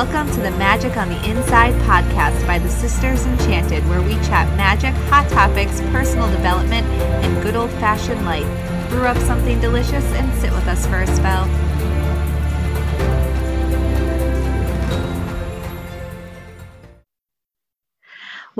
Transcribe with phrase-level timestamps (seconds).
[0.00, 4.48] Welcome to the Magic on the Inside podcast by the Sisters Enchanted, where we chat
[4.56, 8.48] magic, hot topics, personal development, and good old fashioned life.
[8.88, 11.44] Brew up something delicious and sit with us for a spell.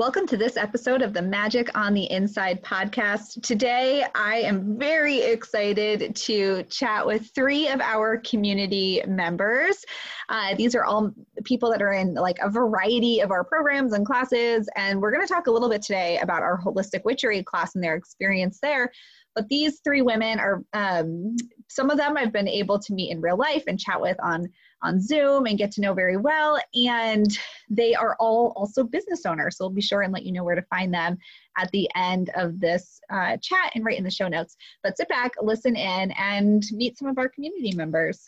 [0.01, 3.39] Welcome to this episode of the Magic on the Inside podcast.
[3.43, 9.85] Today, I am very excited to chat with three of our community members.
[10.27, 11.11] Uh, these are all
[11.43, 15.21] people that are in like a variety of our programs and classes, and we're going
[15.21, 18.91] to talk a little bit today about our holistic witchery class and their experience there.
[19.35, 21.35] But these three women are um,
[21.69, 24.49] some of them I've been able to meet in real life and chat with on
[24.81, 26.59] on Zoom and get to know very well.
[26.73, 27.27] And
[27.69, 29.57] they are all also business owners.
[29.57, 31.17] So we'll be sure and let you know where to find them
[31.57, 34.55] at the end of this uh, chat and right in the show notes.
[34.83, 38.27] But sit back, listen in, and meet some of our community members.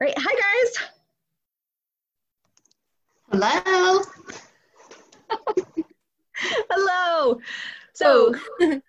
[0.00, 0.14] All right.
[0.16, 0.88] Hi, guys.
[3.32, 4.02] Hello.
[6.70, 7.40] Hello.
[7.92, 8.34] So,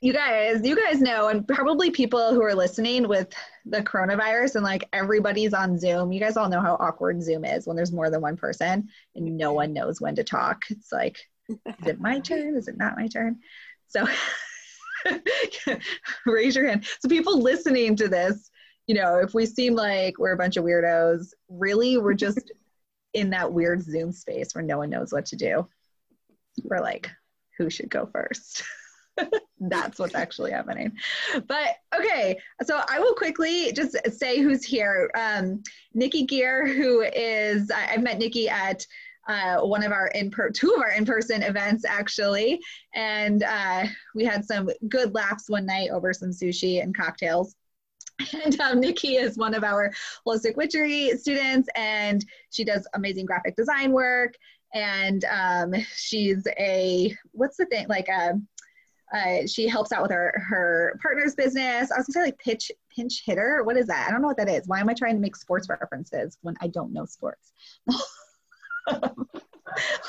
[0.00, 3.32] you guys, you guys know, and probably people who are listening with
[3.64, 6.12] the coronavirus and like everybody's on Zoom.
[6.12, 9.36] You guys all know how awkward Zoom is when there's more than one person and
[9.36, 10.62] no one knows when to talk.
[10.70, 12.54] It's like, is it my turn?
[12.56, 13.40] Is it not my turn?
[13.88, 14.06] So
[16.26, 16.86] raise your hand.
[17.00, 18.50] So people listening to this,
[18.86, 22.52] you know, if we seem like we're a bunch of weirdos, really we're just
[23.14, 25.66] in that weird Zoom space where no one knows what to do.
[26.62, 27.10] We're like,
[27.56, 28.62] who should go first?
[29.60, 30.92] That's what's actually happening.
[31.46, 35.10] But okay, so I will quickly just say who's here.
[35.16, 35.62] Um,
[35.94, 38.86] Nikki Gear, who is, I, have met Nikki at
[39.28, 42.60] uh, one of our in per- two of our in-person events actually,
[42.94, 43.84] and uh,
[44.14, 47.54] we had some good laughs one night over some sushi and cocktails.
[48.44, 49.92] And um, Nikki is one of our
[50.26, 54.34] holistic witchery students, and she does amazing graphic design work.
[54.74, 58.40] And um, she's a what's the thing like a
[59.12, 61.90] uh, she helps out with her her partner's business.
[61.90, 63.62] I was gonna say like pitch pinch hitter.
[63.64, 64.06] What is that?
[64.08, 64.66] I don't know what that is.
[64.66, 67.52] Why am I trying to make sports references when I don't know sports?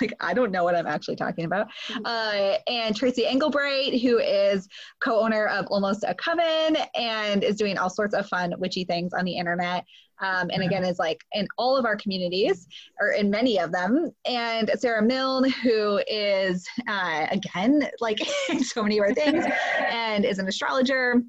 [0.01, 1.67] like I don't know what I'm actually talking about.
[2.03, 4.67] Uh, and Tracy Engelbright, who is
[5.01, 9.25] co-owner of Almost a Coven and is doing all sorts of fun witchy things on
[9.25, 9.85] the internet.
[10.22, 12.68] Um, and again, is like in all of our communities
[13.00, 14.12] or in many of them.
[14.25, 18.19] And Sarah Milne, who is uh, again like
[18.62, 19.46] so many other things,
[19.91, 21.22] and is an astrologer.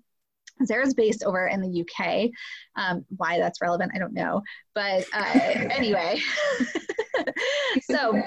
[0.65, 2.31] Sarah's based over in the UK.
[2.77, 4.43] Um, why that's relevant, I don't know.
[4.75, 6.21] But uh, anyway,
[7.83, 8.21] so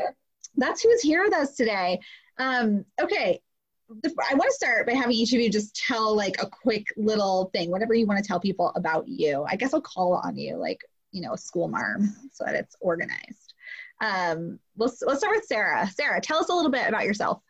[0.55, 1.99] that's who's here with us today.
[2.39, 3.41] Um, okay,
[4.29, 7.49] I want to start by having each of you just tell like a quick little
[7.53, 9.45] thing, whatever you want to tell people about you.
[9.47, 10.79] I guess I'll call on you, like
[11.11, 13.53] you know, a school marm, so that it's organized.
[14.01, 15.89] Um, let's let's start with Sarah.
[15.89, 17.41] Sarah, tell us a little bit about yourself.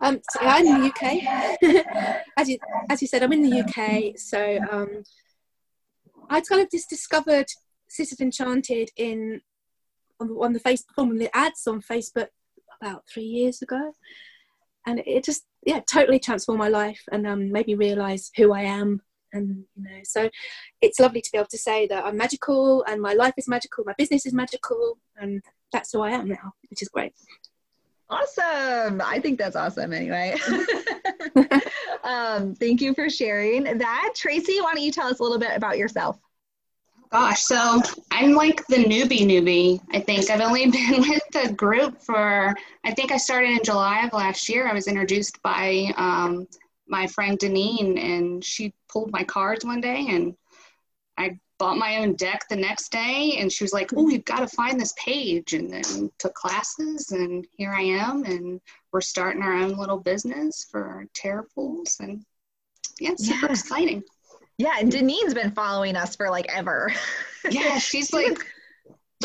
[0.00, 2.16] Um, so I'm in the UK.
[2.36, 2.58] as you
[2.90, 4.18] as you said, I'm in the UK.
[4.18, 5.02] So um,
[6.28, 7.46] I kind of just discovered
[7.88, 9.40] Sisters Enchanted in
[10.20, 12.28] on, on the Facebook on the ads on Facebook
[12.80, 13.92] about three years ago,
[14.86, 18.62] and it just yeah totally transformed my life and um, made me realize who I
[18.62, 19.00] am.
[19.32, 20.30] And you know, so
[20.80, 23.84] it's lovely to be able to say that I'm magical and my life is magical,
[23.84, 27.12] my business is magical, and that's who I am now, which is great.
[28.10, 29.00] Awesome.
[29.00, 30.36] I think that's awesome anyway.
[32.04, 34.12] um, thank you for sharing that.
[34.14, 36.18] Tracy, why don't you tell us a little bit about yourself?
[37.10, 39.80] Gosh, so I'm like the newbie newbie.
[39.92, 42.54] I think I've only been with the group for,
[42.84, 44.66] I think I started in July of last year.
[44.66, 46.48] I was introduced by um,
[46.88, 50.34] my friend Deneen, and she pulled my cards one day, and
[51.16, 54.40] I bought my own deck the next day and she was like oh you've got
[54.40, 58.60] to find this page and then took classes and here i am and
[58.92, 62.24] we're starting our own little business for tarot pools and
[62.98, 63.52] yeah super yeah.
[63.52, 64.02] exciting
[64.58, 66.92] yeah and deneen's been following us for like ever
[67.50, 68.38] yeah she's like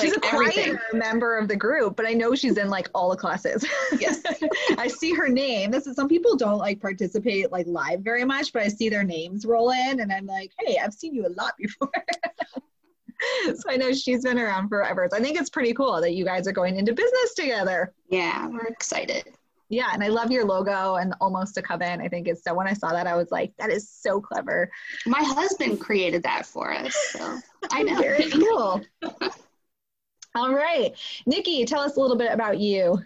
[0.02, 3.18] she's a quieter member of the group, but I know she's in like all the
[3.18, 3.66] classes.
[4.00, 4.22] Yes.
[4.78, 5.72] I see her name.
[5.72, 9.04] This is some people don't like participate like live very much, but I see their
[9.04, 11.92] names roll in and I'm like, hey, I've seen you a lot before.
[13.46, 15.08] so I know she's been around forever.
[15.12, 17.94] So I think it's pretty cool that you guys are going into business together.
[18.10, 19.34] Yeah, we're excited.
[19.70, 22.02] Yeah, and I love your logo and almost a coven.
[22.02, 24.72] I think it's so when I saw that, I was like, that is so clever.
[25.06, 26.96] My husband created that for us.
[27.12, 27.40] So
[27.72, 28.02] I know.
[28.02, 28.82] Very cool.
[30.36, 30.96] All right.
[31.28, 33.00] Nikki, tell us a little bit about you.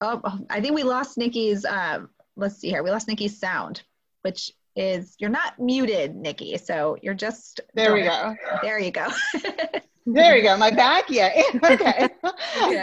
[0.00, 2.00] Oh, I think we lost Nikki's, uh,
[2.34, 2.82] let's see here.
[2.82, 3.82] We lost Nikki's sound,
[4.22, 6.56] which is you're not muted, Nikki.
[6.56, 7.92] So you're just there.
[7.92, 8.34] We go.
[8.62, 9.08] There you go.
[10.06, 10.56] there you go.
[10.56, 11.04] My back.
[11.08, 11.42] Yeah.
[11.64, 12.08] okay.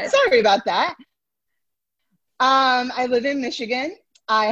[0.07, 0.95] Sorry about that.
[2.39, 3.95] Um, I live in Michigan.
[4.27, 4.45] I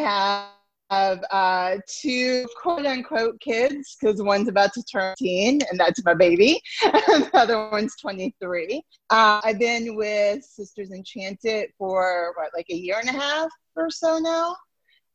[0.90, 6.14] have uh, two quote unquote kids because one's about to turn 18 and that's my
[6.14, 6.60] baby.
[6.82, 8.82] the other one's 23.
[9.10, 13.90] Uh, I've been with Sisters Enchanted for what, like a year and a half or
[13.90, 14.56] so now.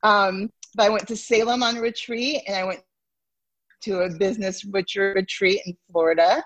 [0.02, 2.80] Um, but I went to Salem on retreat and I went
[3.82, 6.42] to a business butcher retreat in Florida.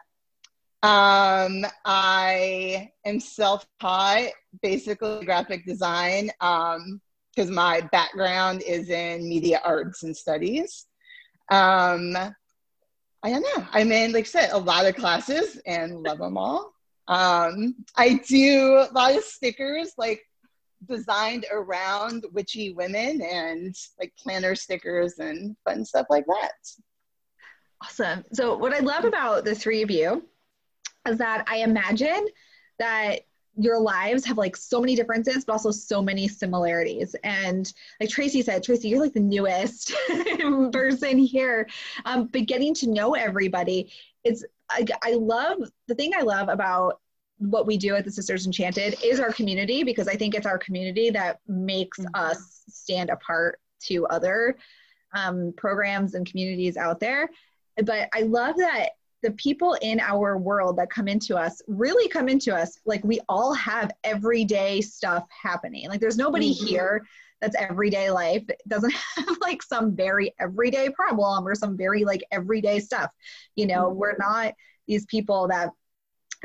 [0.85, 4.29] Um, I am self taught,
[4.63, 6.31] basically graphic design.
[6.41, 7.01] Um,
[7.35, 10.87] because my background is in media arts and studies.
[11.51, 13.67] Um, I don't know.
[13.73, 16.73] I'm in, like I said, a lot of classes and love them all.
[17.09, 20.23] Um, I do a lot of stickers, like
[20.89, 26.53] designed around witchy women and like planner stickers and fun stuff like that.
[27.83, 28.25] Awesome.
[28.33, 30.23] So, what I love about the three of you
[31.07, 32.27] is that I imagine
[32.79, 33.21] that
[33.57, 37.15] your lives have like so many differences, but also so many similarities.
[37.23, 39.95] And like Tracy said, Tracy, you're like the newest
[40.73, 41.69] person here.
[42.05, 43.93] Um, but getting to know everybody,
[44.25, 47.01] it's I, I love the thing I love about
[47.39, 50.59] what we do at the Sisters Enchanted is our community because I think it's our
[50.59, 52.15] community that makes mm-hmm.
[52.15, 54.57] us stand apart to other
[55.13, 57.29] um, programs and communities out there.
[57.85, 58.91] But I love that
[59.25, 63.21] the people in our world that come into us really come into us like we
[63.27, 65.89] all have everyday stuff happening.
[65.89, 66.67] Like there's nobody mm-hmm.
[66.67, 67.07] here
[67.41, 72.81] that's everyday life doesn't have like some very everyday problem or some very like everyday
[72.81, 73.11] stuff.
[73.57, 73.99] You know, mm-hmm.
[73.99, 74.53] we're not
[74.87, 75.71] these people that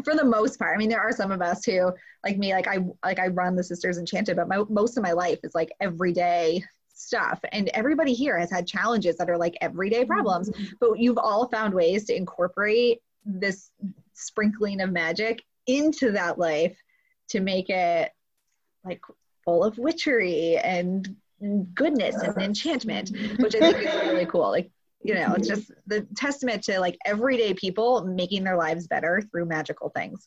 [0.05, 1.91] for the most part i mean there are some of us who
[2.23, 5.11] like me like i like i run the sisters enchanted but my, most of my
[5.11, 6.63] life is like everyday
[7.09, 7.39] stuff.
[7.51, 10.65] And everybody here has had challenges that are like everyday problems mm-hmm.
[10.79, 13.71] but you've all found ways to incorporate this
[14.13, 16.77] sprinkling of magic into that life
[17.29, 18.11] to make it
[18.85, 19.01] like
[19.43, 21.15] full of witchery and
[21.73, 24.49] goodness and enchantment which i think is really cool.
[24.49, 24.71] Like
[25.01, 29.45] you know it's just the testament to like everyday people making their lives better through
[29.45, 30.25] magical things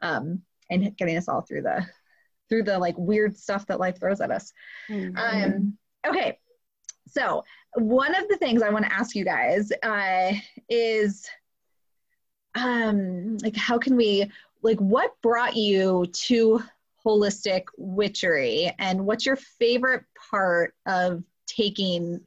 [0.00, 0.40] um,
[0.70, 1.86] and getting us all through the
[2.48, 4.52] through the like weird stuff that life throws at us.
[4.90, 5.16] Mm-hmm.
[5.16, 6.38] um, Okay,
[7.08, 10.32] so one of the things I want to ask you guys uh,
[10.68, 11.28] is
[12.54, 14.30] um, like, how can we,
[14.62, 16.62] like, what brought you to
[17.04, 18.72] holistic witchery?
[18.78, 22.20] And what's your favorite part of taking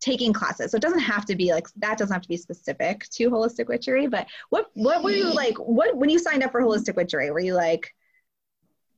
[0.00, 0.70] taking classes?
[0.70, 3.68] So it doesn't have to be like that doesn't have to be specific to holistic
[3.68, 7.30] witchery but what what were you like what when you signed up for holistic witchery
[7.30, 7.94] were you like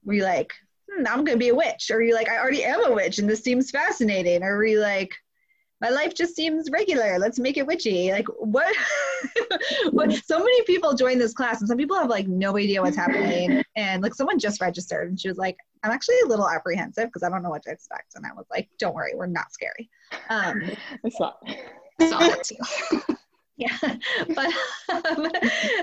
[0.04, 0.52] were you like
[0.96, 1.90] hmm, I'm going to be a witch.
[1.90, 4.42] Or you're like, I already am a witch and this seems fascinating.
[4.42, 5.14] Or you like,
[5.80, 7.18] my life just seems regular.
[7.18, 8.10] Let's make it witchy.
[8.10, 8.74] Like what?
[9.90, 10.12] what?
[10.24, 13.62] So many people join this class, and some people have like no idea what's happening.
[13.76, 17.22] And like someone just registered, and she was like, "I'm actually a little apprehensive because
[17.22, 19.90] I don't know what to expect." And I was like, "Don't worry, we're not scary."
[20.30, 20.62] Um,
[21.04, 21.34] I saw.
[22.00, 23.14] I saw that too.
[23.56, 23.76] Yeah,
[24.34, 24.52] but
[24.90, 25.30] um,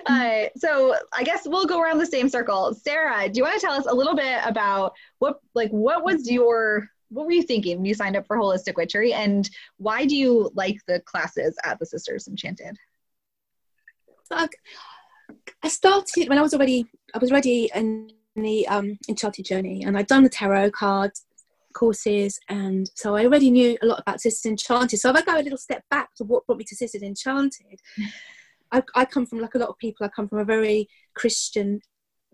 [0.05, 2.73] uh, so I guess we'll go around the same circle.
[2.75, 6.29] Sarah, do you want to tell us a little bit about what, like, what was
[6.29, 10.15] your, what were you thinking when you signed up for Holistic Witchery, and why do
[10.15, 12.77] you like the classes at the Sisters Enchanted?
[14.31, 19.97] I started when I was already, I was ready in the um, Enchanted journey, and
[19.97, 21.25] I'd done the tarot cards
[21.73, 24.99] courses and so I already knew a lot about Sisters Enchanted.
[24.99, 27.79] So if I go a little step back to what brought me to Sisters Enchanted,
[28.71, 31.81] I, I come from like a lot of people, I come from a very Christian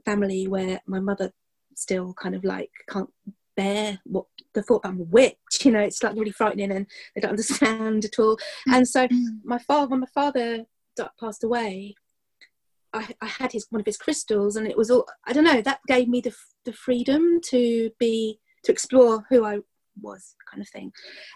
[0.05, 1.31] family where my mother
[1.75, 3.10] still kind of like can't
[3.55, 6.88] bear what the thought that I'm a witch, you know, it's like really frightening and
[7.13, 8.38] they don't understand at all.
[8.67, 9.38] And so mm-hmm.
[9.43, 10.65] my father when my father
[11.19, 11.96] passed away,
[12.93, 15.62] I, I, had his one of his crystals and it was all I don't know,
[15.62, 16.34] that gave me the
[16.65, 19.60] the freedom to be to explore who I
[20.01, 20.92] was kind of thing.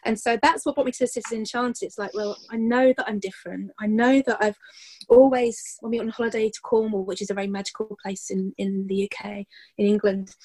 [0.06, 3.08] And so that's what brought me to Sisters Enchanted it's like well I know that
[3.08, 3.72] I'm different.
[3.80, 4.58] I know that I've
[5.10, 8.54] always when we went on holiday to Cornwall which is a very magical place in
[8.58, 9.46] in the UK
[9.78, 10.36] in England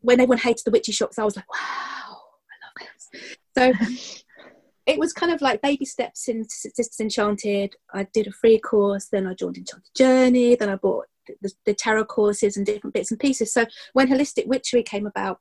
[0.00, 2.18] when everyone hated the witchy shops I was like wow
[2.52, 3.36] I love this.
[3.56, 4.22] So
[4.86, 9.08] it was kind of like baby steps in Sisters Enchanted I did a free course
[9.10, 11.06] then I joined Enchanted Journey then I bought
[11.40, 13.50] the, the tarot courses and different bits and pieces.
[13.50, 15.40] So when holistic witchery came about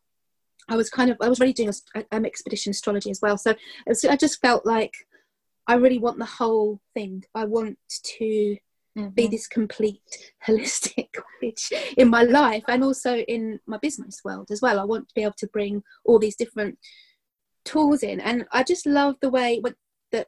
[0.69, 3.37] I was kind of I was really doing a, um, expedition astrology as well.
[3.37, 3.53] So
[3.87, 4.93] was, I just felt like
[5.67, 7.23] I really want the whole thing.
[7.33, 7.77] I want
[8.17, 8.57] to
[8.97, 9.07] mm-hmm.
[9.09, 10.01] be this complete
[10.47, 11.09] holistic
[11.41, 14.79] witch in my life and also in my business world as well.
[14.79, 16.77] I want to be able to bring all these different
[17.65, 19.61] tools in, and I just love the way
[20.11, 20.27] that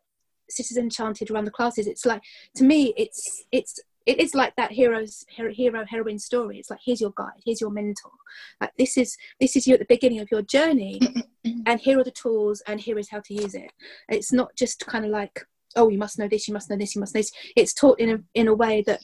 [0.49, 1.87] Sisters Enchanted run the classes.
[1.87, 2.21] It's like
[2.55, 6.59] to me, it's it's it is like that hero's hero, hero heroine story.
[6.59, 8.11] It's like here's your guide here's your mentor.
[8.61, 10.99] Like this is this is you at the beginning of your journey
[11.65, 13.71] and here are the tools and here is how to use it.
[14.09, 15.45] It's not just kind of like
[15.75, 17.31] oh you must know this you must know this you must know this.
[17.55, 19.01] It's taught in a in a way that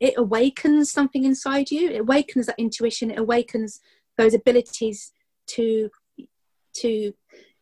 [0.00, 1.88] it awakens something inside you.
[1.90, 3.10] It awakens that intuition.
[3.10, 3.80] It awakens
[4.18, 5.12] those abilities
[5.48, 5.90] to
[6.74, 7.12] to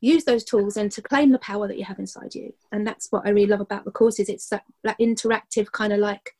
[0.00, 2.52] use those tools and to claim the power that you have inside you.
[2.72, 4.28] And that's what i really love about the courses.
[4.28, 6.34] It's that, that interactive kind of like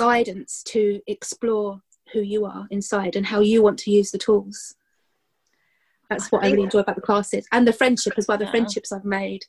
[0.00, 4.74] guidance to explore who you are inside and how you want to use the tools.
[6.08, 8.90] That's what i really enjoy about the classes and the friendship as well the friendships
[8.90, 9.42] i've made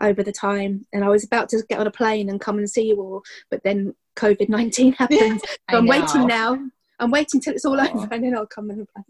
[0.00, 0.86] over the time.
[0.92, 3.22] And i was about to get on a plane and come and see you all
[3.50, 6.58] but then covid-19 happened so i'm waiting now.
[6.98, 7.86] I'm waiting till it's all oh.
[7.86, 9.02] over and then i'll come and play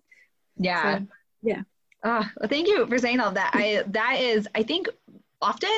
[0.59, 0.99] yeah.
[0.99, 1.07] So,
[1.43, 1.63] yeah.
[2.03, 3.51] Oh, well, thank you for saying all that.
[3.55, 4.89] I that is i think
[5.43, 5.77] often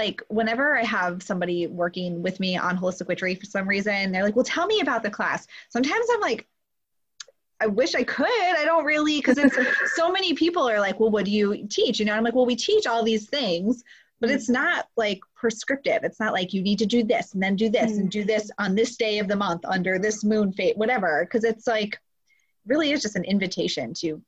[0.00, 4.24] like whenever I have somebody working with me on holistic witchery for some reason, they're
[4.24, 5.46] like, well, tell me about the class.
[5.68, 6.48] Sometimes I'm like,
[7.60, 8.26] I wish I could.
[8.26, 9.58] I don't really, because it's
[9.94, 11.98] so many people are like, well, what do you teach?
[12.00, 13.84] You know, I'm like, well, we teach all these things,
[14.20, 14.64] but it's mm-hmm.
[14.64, 16.02] not like prescriptive.
[16.02, 18.10] It's not like you need to do this and then do this and mm.
[18.10, 21.26] do this on this day of the month under this moon fate, whatever.
[21.26, 21.98] Because it's like,
[22.66, 24.22] really is just an invitation to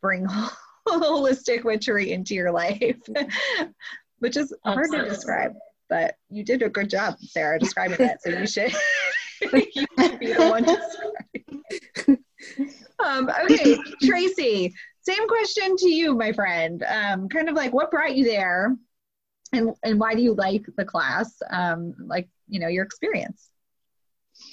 [0.00, 0.26] bring
[0.88, 3.00] holistic witchery into your life
[4.20, 5.54] which is hard to describe.
[5.88, 8.18] But you did a good job, Sarah, describing it.
[8.22, 8.72] So you should,
[9.74, 12.18] you should be the one to
[13.04, 16.84] um, okay, Tracy, same question to you, my friend.
[16.84, 18.76] Um, kind of like what brought you there
[19.52, 21.34] and, and why do you like the class?
[21.50, 23.50] Um, like, you know, your experience.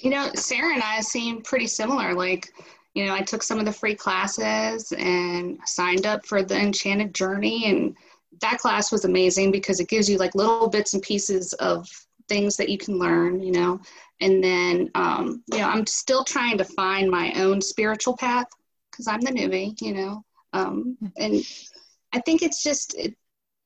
[0.00, 2.14] You know, Sarah and I seem pretty similar.
[2.14, 2.52] Like,
[2.94, 7.14] you know, I took some of the free classes and signed up for the Enchanted
[7.14, 7.96] Journey and
[8.40, 11.88] that class was amazing because it gives you like little bits and pieces of
[12.28, 13.80] things that you can learn, you know.
[14.20, 18.46] And then, um, you know, I'm still trying to find my own spiritual path
[18.90, 20.24] because I'm the newbie, you know.
[20.52, 21.42] Um, and
[22.12, 23.14] I think it's just, it,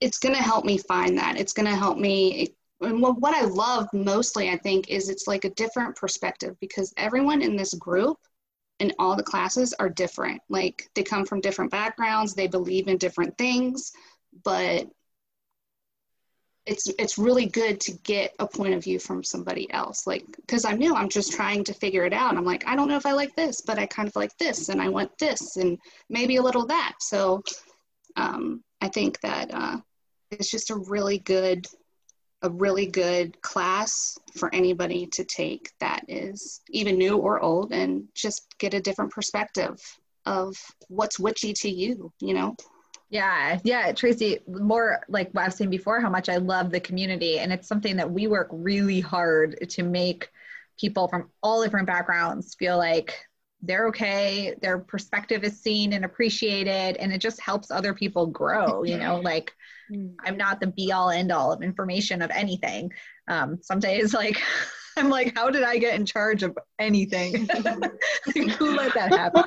[0.00, 1.38] it's going to help me find that.
[1.38, 2.54] It's going to help me.
[2.80, 7.40] And what I love mostly, I think, is it's like a different perspective because everyone
[7.40, 8.18] in this group
[8.80, 10.40] and all the classes are different.
[10.48, 13.92] Like they come from different backgrounds, they believe in different things
[14.44, 14.86] but
[16.64, 20.06] it's it's really good to get a point of view from somebody else.
[20.06, 22.36] Like because i'm new i'm just trying to figure it out.
[22.36, 24.68] I'm like i don't know if i like this but i kind of like this
[24.68, 26.94] and i want this and maybe a little that.
[27.00, 27.42] So
[28.16, 29.78] um, i think that uh,
[30.30, 31.66] it's just a really good
[32.42, 38.08] a really good class for anybody to take that is even new or old and
[38.14, 39.78] just get a different perspective
[40.26, 40.56] of
[40.88, 42.54] what's witchy to you you know
[43.12, 47.38] yeah, yeah, Tracy, more like what I've seen before, how much I love the community.
[47.38, 50.30] And it's something that we work really hard to make
[50.80, 53.14] people from all different backgrounds feel like
[53.60, 58.82] they're okay, their perspective is seen and appreciated, and it just helps other people grow.
[58.92, 59.52] You know, like
[59.92, 60.14] mm.
[60.24, 62.92] I'm not the be all end all of information of anything.
[63.28, 64.40] Um, some days, like,
[64.96, 67.46] I'm like, how did I get in charge of anything?
[68.58, 69.44] Who let that happen?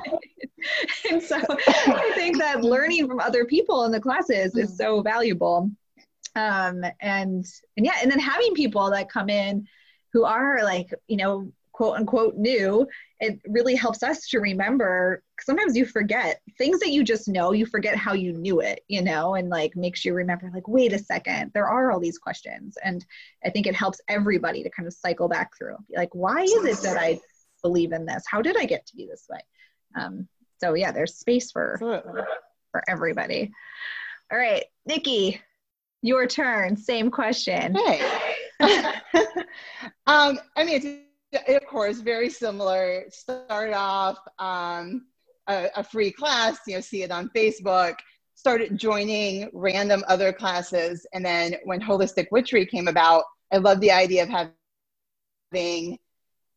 [1.10, 5.70] and so I think that learning from other people in the classes is so valuable.
[6.34, 7.44] Um, and
[7.76, 9.66] and yeah, and then having people that come in
[10.12, 12.88] who are like, you know, quote unquote new,
[13.20, 15.22] it really helps us to remember.
[15.40, 19.02] Sometimes you forget things that you just know, you forget how you knew it, you
[19.02, 22.78] know, and like makes you remember, like, wait a second, there are all these questions.
[22.82, 23.04] And
[23.44, 25.76] I think it helps everybody to kind of cycle back through.
[25.94, 27.20] Like, why is it that I
[27.62, 28.24] believe in this?
[28.26, 29.40] How did I get to be this way?
[30.00, 30.28] Um,
[30.58, 31.76] so yeah, there's space for
[32.70, 33.52] for everybody.
[34.30, 35.40] All right, Nikki,
[36.02, 36.76] your turn.
[36.76, 37.74] Same question.
[37.74, 38.00] Hey.
[40.06, 40.80] um, I mean,
[41.32, 43.04] it's of course very similar.
[43.10, 45.06] Start off um,
[45.46, 47.94] a, a free class, you know, see it on Facebook.
[48.34, 53.92] Started joining random other classes, and then when holistic witchery came about, I love the
[53.92, 54.28] idea of
[55.52, 55.98] having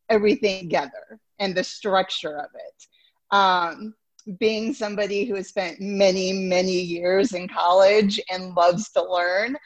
[0.08, 2.86] everything together and the structure of it
[3.30, 3.94] um,
[4.38, 9.56] being somebody who has spent many, many years in college and loves to learn,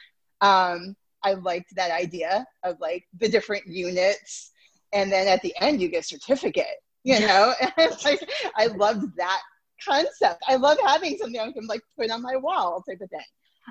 [0.41, 4.51] um, I liked that idea of like the different units.
[4.93, 7.53] And then at the end, you get a certificate, you know?
[8.03, 9.41] like, I loved that
[9.83, 10.43] concept.
[10.47, 13.19] I love having something I can like put on my wall type of thing.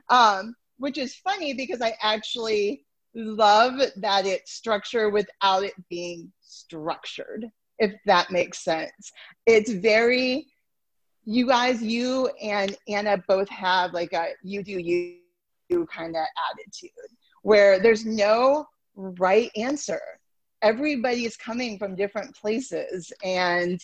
[0.08, 2.84] Um, which is funny because I actually
[3.14, 7.46] love that it's structured without it being structured
[7.78, 9.12] if that makes sense.
[9.46, 10.46] It's very,
[11.24, 15.16] you guys, you and Anna both have like a you do you,
[15.68, 16.90] you kind of attitude,
[17.42, 20.00] where there's no right answer.
[20.62, 23.12] Everybody's coming from different places.
[23.22, 23.80] And,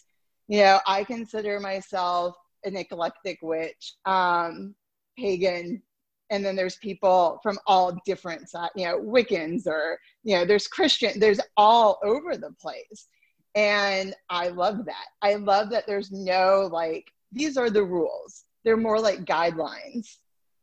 [0.49, 4.75] you know, I consider myself an eclectic witch, um,
[5.19, 5.83] pagan,
[6.31, 10.69] and then there's people from all different sides, you know, Wiccans or, you know, there's
[10.69, 13.09] Christian, there's all over the place.
[13.55, 15.07] And I love that.
[15.23, 18.45] I love that there's no like, these are the rules.
[18.65, 20.17] They're more like guidelines.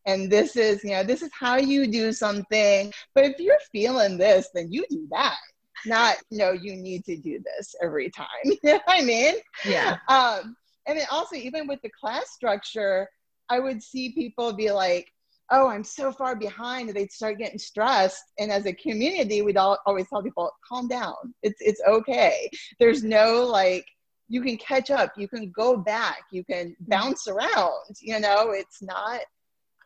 [0.06, 2.94] And this is, you know, this is how you do something.
[3.14, 5.38] But if you're feeling this, then you do that.
[5.86, 8.28] Not, no, you need to do this every time.
[8.46, 9.36] you know what I mean?
[9.66, 9.98] Yeah.
[10.08, 13.10] Um, and then also, even with the class structure,
[13.50, 15.12] I would see people be like,
[15.50, 18.24] oh, I'm so far behind, they'd start getting stressed.
[18.40, 21.16] And as a community, we'd all, always tell people, calm down.
[21.44, 22.50] It's it's okay.
[22.80, 23.86] There's no like
[24.30, 27.96] you can catch up, you can go back, you can bounce around.
[28.02, 29.22] You know, it's not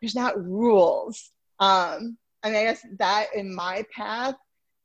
[0.00, 1.30] there's not rules.
[1.60, 4.34] Um, and I guess that in my path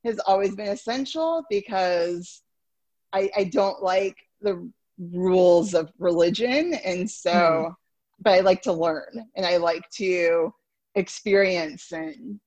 [0.06, 2.44] has always been essential because
[3.12, 4.70] I, I don't like the
[5.00, 7.32] rules of religion, and so.
[7.32, 7.76] Mm.
[8.20, 10.52] But I like to learn, and I like to
[10.96, 12.40] experience and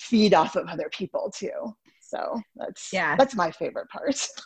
[0.00, 1.74] feed off of other people too.
[2.00, 4.26] So that's yeah, that's my favorite part.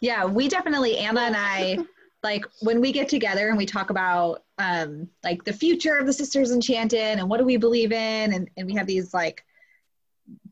[0.00, 1.78] Yeah, we definitely Anna and I
[2.24, 6.12] like when we get together and we talk about um like the future of the
[6.12, 9.44] Sisters Enchanted and what do we believe in and, and we have these like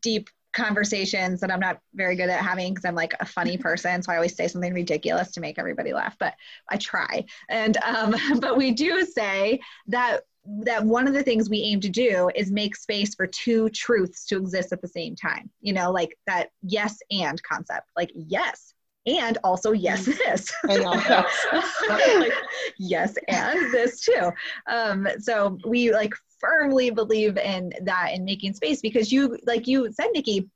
[0.01, 4.03] deep conversations that I'm not very good at having because I'm like a funny person.
[4.03, 6.35] So I always say something ridiculous to make everybody laugh, but
[6.69, 7.25] I try.
[7.49, 10.23] And, um, but we do say that
[10.63, 14.27] that one of the things we aim to do is make space for two truths
[14.27, 18.75] to exist at the same time you know like that yes and concept like yes
[19.07, 20.17] and also yes mm.
[20.19, 20.53] this
[21.89, 22.33] like,
[22.79, 24.31] yes and this too
[24.69, 29.91] um, so we like firmly believe in that in making space because you like you
[29.93, 30.49] said nikki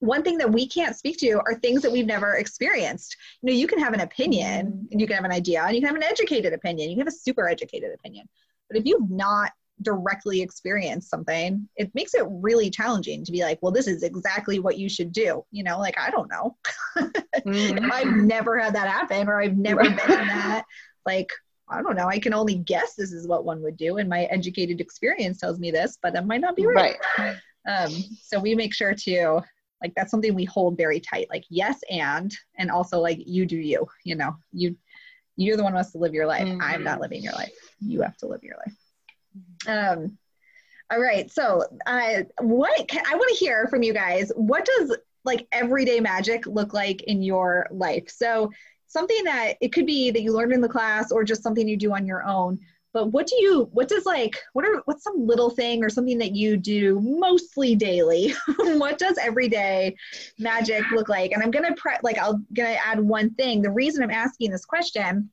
[0.00, 3.16] one thing that we can't speak to are things that we've never experienced.
[3.42, 4.92] You know, you can have an opinion mm.
[4.92, 6.88] and you can have an idea and you can have an educated opinion.
[6.88, 8.28] You can have a super educated opinion.
[8.68, 9.52] But if you've not
[9.82, 14.58] directly experienced something, it makes it really challenging to be like, well, this is exactly
[14.58, 15.44] what you should do.
[15.50, 16.56] You know, like, I don't know.
[16.98, 17.90] mm-hmm.
[17.92, 20.64] I've never had that happen or I've never been in that.
[21.06, 21.28] Like,
[21.68, 22.08] I don't know.
[22.08, 23.98] I can only guess this is what one would do.
[23.98, 26.96] And my educated experience tells me this, but that might not be right.
[27.18, 27.36] right.
[27.68, 29.42] Um, so we make sure to,
[29.82, 31.28] like, that's something we hold very tight.
[31.30, 34.76] Like, yes, and, and also like, you do you, you know, you,
[35.36, 36.46] you're the one who has to live your life.
[36.46, 36.62] Mm-hmm.
[36.62, 37.02] I'm not mm-hmm.
[37.02, 37.52] living your life.
[37.80, 38.76] You have to live your life.
[39.66, 40.18] Um,
[40.90, 41.30] all right.
[41.30, 44.32] So, uh, what can, I want to hear from you guys?
[44.34, 48.08] What does like everyday magic look like in your life?
[48.08, 48.50] So,
[48.86, 51.76] something that it could be that you learned in the class or just something you
[51.76, 52.58] do on your own
[52.92, 56.18] but what do you what does like what are what's some little thing or something
[56.18, 59.94] that you do mostly daily what does everyday
[60.38, 64.02] magic look like and i'm gonna pre- like i'm gonna add one thing the reason
[64.02, 65.30] i'm asking this question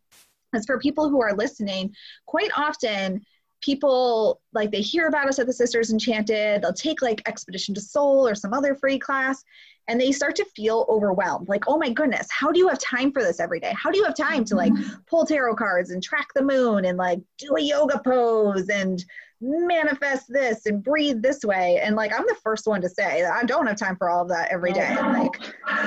[0.55, 1.93] is for people who are listening
[2.25, 3.21] quite often
[3.61, 7.81] people like they hear about us at the sisters enchanted they'll take like expedition to
[7.81, 9.43] soul or some other free class
[9.87, 13.11] and they start to feel overwhelmed like oh my goodness how do you have time
[13.11, 14.95] for this every day how do you have time to like mm-hmm.
[15.07, 19.03] pull tarot cards and track the moon and like do a yoga pose and
[19.45, 21.79] manifest this and breathe this way.
[21.81, 24.23] And like i'm the first one to say that i don't have time for all
[24.23, 24.95] of that every day.
[24.95, 25.31] Like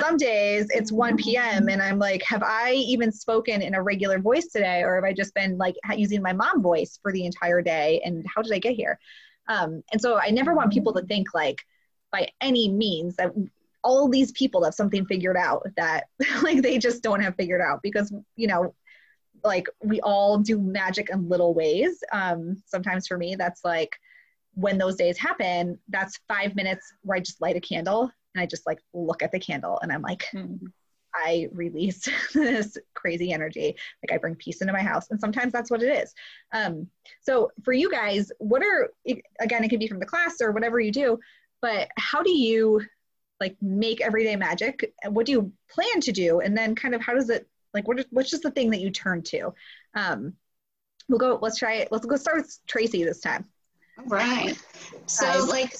[0.00, 4.18] some days it's 1 p.m and i'm like have i even spoken in a regular
[4.18, 4.82] voice today?
[4.82, 8.00] Or have i just been like using my mom voice for the entire day?
[8.04, 8.98] And how did i get here?
[9.48, 11.58] Um, and so i never want people to think like
[12.12, 13.32] by any means that
[13.82, 16.04] all these people have something figured out that
[16.42, 18.74] like they just don't have figured out because you know
[19.44, 22.02] like we all do magic in little ways.
[22.12, 23.96] Um sometimes for me that's like
[24.54, 28.46] when those days happen that's five minutes where i just light a candle and i
[28.46, 30.66] just like look at the candle and i'm like mm-hmm.
[31.14, 33.76] i release this crazy energy.
[34.02, 36.12] Like i bring peace into my house and sometimes that's what it is.
[36.52, 36.88] Um
[37.20, 38.90] so for you guys what are
[39.40, 41.18] again it could be from the class or whatever you do
[41.60, 42.82] but how do you
[43.40, 44.92] like make everyday magic?
[45.08, 46.40] What do you plan to do?
[46.40, 48.80] And then kind of how does it like what is, what's just the thing that
[48.80, 49.52] you turn to?
[49.94, 50.34] Um
[51.08, 51.88] we'll go let's try it.
[51.90, 53.44] Let's go start with tracy this time.
[53.98, 54.56] All right.
[55.06, 55.74] So like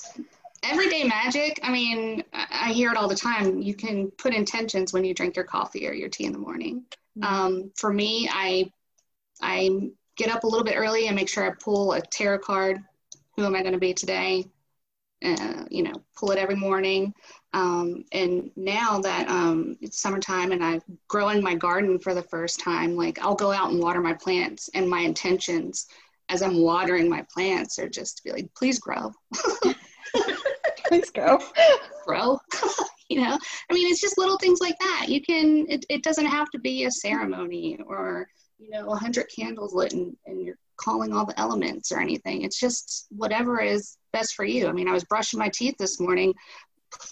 [0.64, 3.62] everyday magic i mean i hear it all the time.
[3.62, 6.85] You can put intentions when you drink your coffee or your tea in the morning.
[7.18, 7.35] Mm-hmm.
[7.35, 8.70] um, for me i
[9.40, 12.83] i get up a little bit early and make sure i pull a tarot card.
[13.37, 14.51] Who am i going to be today
[15.24, 17.12] uh, you know, pull it every morning.
[17.52, 22.61] Um, and now that um, it's summertime and I'm growing my garden for the first
[22.61, 25.87] time, like I'll go out and water my plants, and my intentions
[26.28, 29.12] as I'm watering my plants are just to be like, please grow.
[30.88, 31.38] Please go.
[32.07, 32.38] Bro.
[33.09, 33.38] you know,
[33.70, 35.07] I mean, it's just little things like that.
[35.09, 38.28] You can, it, it doesn't have to be a ceremony or,
[38.59, 42.43] you know, a hundred candles lit and, and you're calling all the elements or anything.
[42.43, 44.69] It's just whatever is best for you.
[44.69, 46.35] I mean, I was brushing my teeth this morning.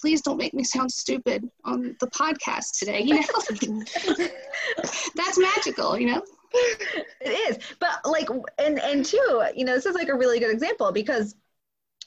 [0.00, 3.02] Please don't make me sound stupid on the podcast today.
[3.02, 4.28] You know,
[5.14, 6.22] that's magical, you know?
[7.20, 7.58] It is.
[7.78, 11.34] But like, and, and two, you know, this is like a really good example because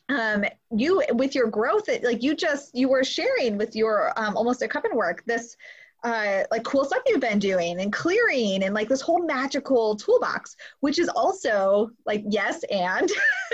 [0.10, 0.44] um,
[0.76, 4.68] you with your growth, like you just you were sharing with your um, almost a
[4.68, 5.56] coven work this
[6.04, 10.56] uh, like cool stuff you've been doing and clearing and like this whole magical toolbox,
[10.80, 13.12] which is also like yes and.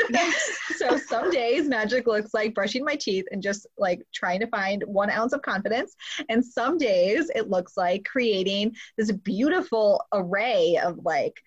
[0.78, 4.84] so some days magic looks like brushing my teeth and just like trying to find
[4.86, 5.96] one ounce of confidence,
[6.30, 11.42] and some days it looks like creating this beautiful array of like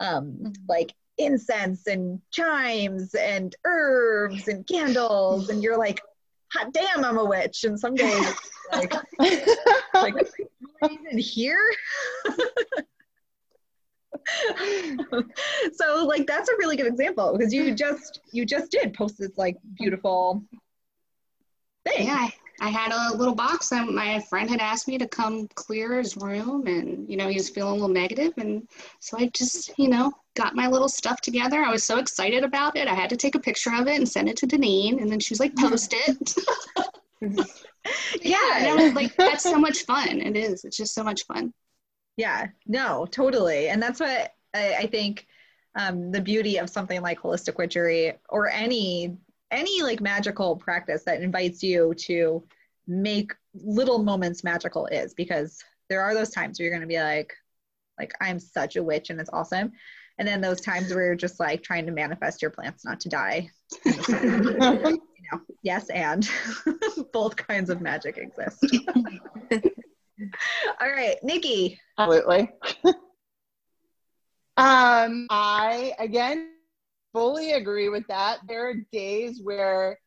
[0.00, 0.52] um mm-hmm.
[0.68, 6.00] like incense and chimes and herbs and candles and you're like
[6.52, 7.64] hot damn i'm a witch.
[7.64, 8.34] And some days
[8.72, 8.94] like
[9.94, 10.14] like
[10.90, 11.64] even here?
[15.72, 19.38] So like that's a really good example because you just you just did post this
[19.38, 20.42] like beautiful
[21.86, 22.06] thing.
[22.06, 22.28] Yeah
[22.60, 26.16] I had a little box and my friend had asked me to come clear his
[26.16, 28.32] room and you know he was feeling a little negative.
[28.36, 28.68] And
[29.00, 31.62] so I just you know got my little stuff together.
[31.62, 32.88] I was so excited about it.
[32.88, 35.20] I had to take a picture of it and send it to Deneen and then
[35.20, 36.34] she was like post it.
[38.22, 40.20] Yeah was, like that's so much fun.
[40.20, 40.64] It is.
[40.64, 41.52] It's just so much fun.
[42.16, 42.48] Yeah.
[42.66, 43.68] No totally.
[43.68, 45.26] And that's what I, I think
[45.74, 49.16] um, the beauty of something like holistic witchery or any
[49.50, 52.44] any like magical practice that invites you to
[52.86, 57.00] make little moments magical is because there are those times where you're going to be
[57.00, 57.32] like
[57.98, 59.72] like i'm such a witch and it's awesome
[60.18, 63.08] and then those times where you're just like trying to manifest your plants not to
[63.08, 63.48] die
[63.84, 66.28] you know yes and
[67.12, 68.64] both kinds of magic exist
[70.80, 72.50] all right nikki absolutely
[74.56, 76.52] um i again
[77.12, 78.38] fully agree with that.
[78.46, 79.98] There are days where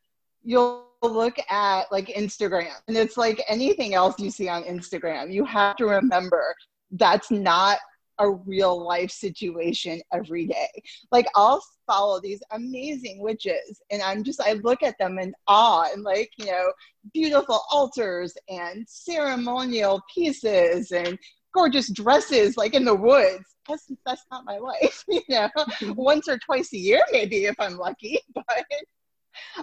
[0.42, 5.32] you'll look at like Instagram and it's like anything else you see on Instagram.
[5.32, 6.54] You have to remember
[6.92, 7.78] that's not
[8.22, 10.68] a real life situation every day.
[11.10, 15.88] Like I'll follow these amazing witches and I'm just I look at them in awe
[15.92, 16.72] and like, you know,
[17.12, 21.18] beautiful altars and ceremonial pieces and
[21.52, 23.44] gorgeous dresses like in the woods.
[23.68, 25.48] That's that's not my life you know?
[25.94, 28.64] Once or twice a year maybe if i'm lucky but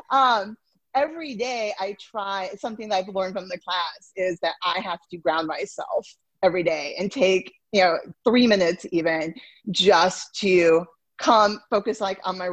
[0.09, 0.55] um
[0.95, 4.99] every day i try something that i've learned from the class is that i have
[5.11, 6.07] to ground myself
[6.43, 9.33] every day and take you know three minutes even
[9.71, 10.85] just to
[11.17, 12.47] come focus like on my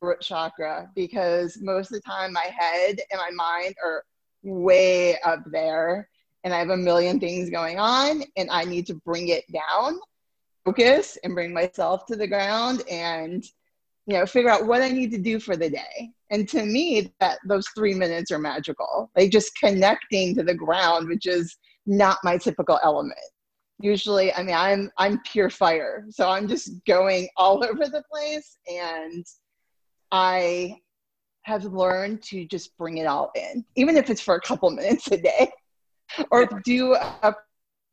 [0.00, 4.02] root chakra because most of the time my head and my mind are
[4.42, 6.08] way up there
[6.44, 9.98] and I have a million things going on and I need to bring it down,
[10.64, 13.44] focus and bring myself to the ground and
[14.06, 16.10] you know figure out what I need to do for the day.
[16.30, 19.10] And to me that those 3 minutes are magical.
[19.16, 23.18] Like just connecting to the ground which is not my typical element.
[23.80, 26.04] Usually, I mean I'm I'm pure fire.
[26.10, 29.24] So I'm just going all over the place and
[30.10, 30.78] I
[31.42, 35.08] have learned to just bring it all in, even if it's for a couple minutes
[35.10, 35.50] a day
[36.30, 37.34] or do a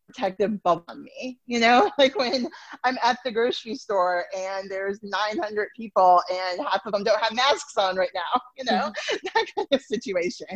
[0.09, 1.39] protective bubble on me.
[1.45, 2.47] You know, like when
[2.83, 7.33] I'm at the grocery store and there's 900 people and half of them don't have
[7.33, 9.15] masks on right now, you know, mm-hmm.
[9.33, 10.47] that kind of situation.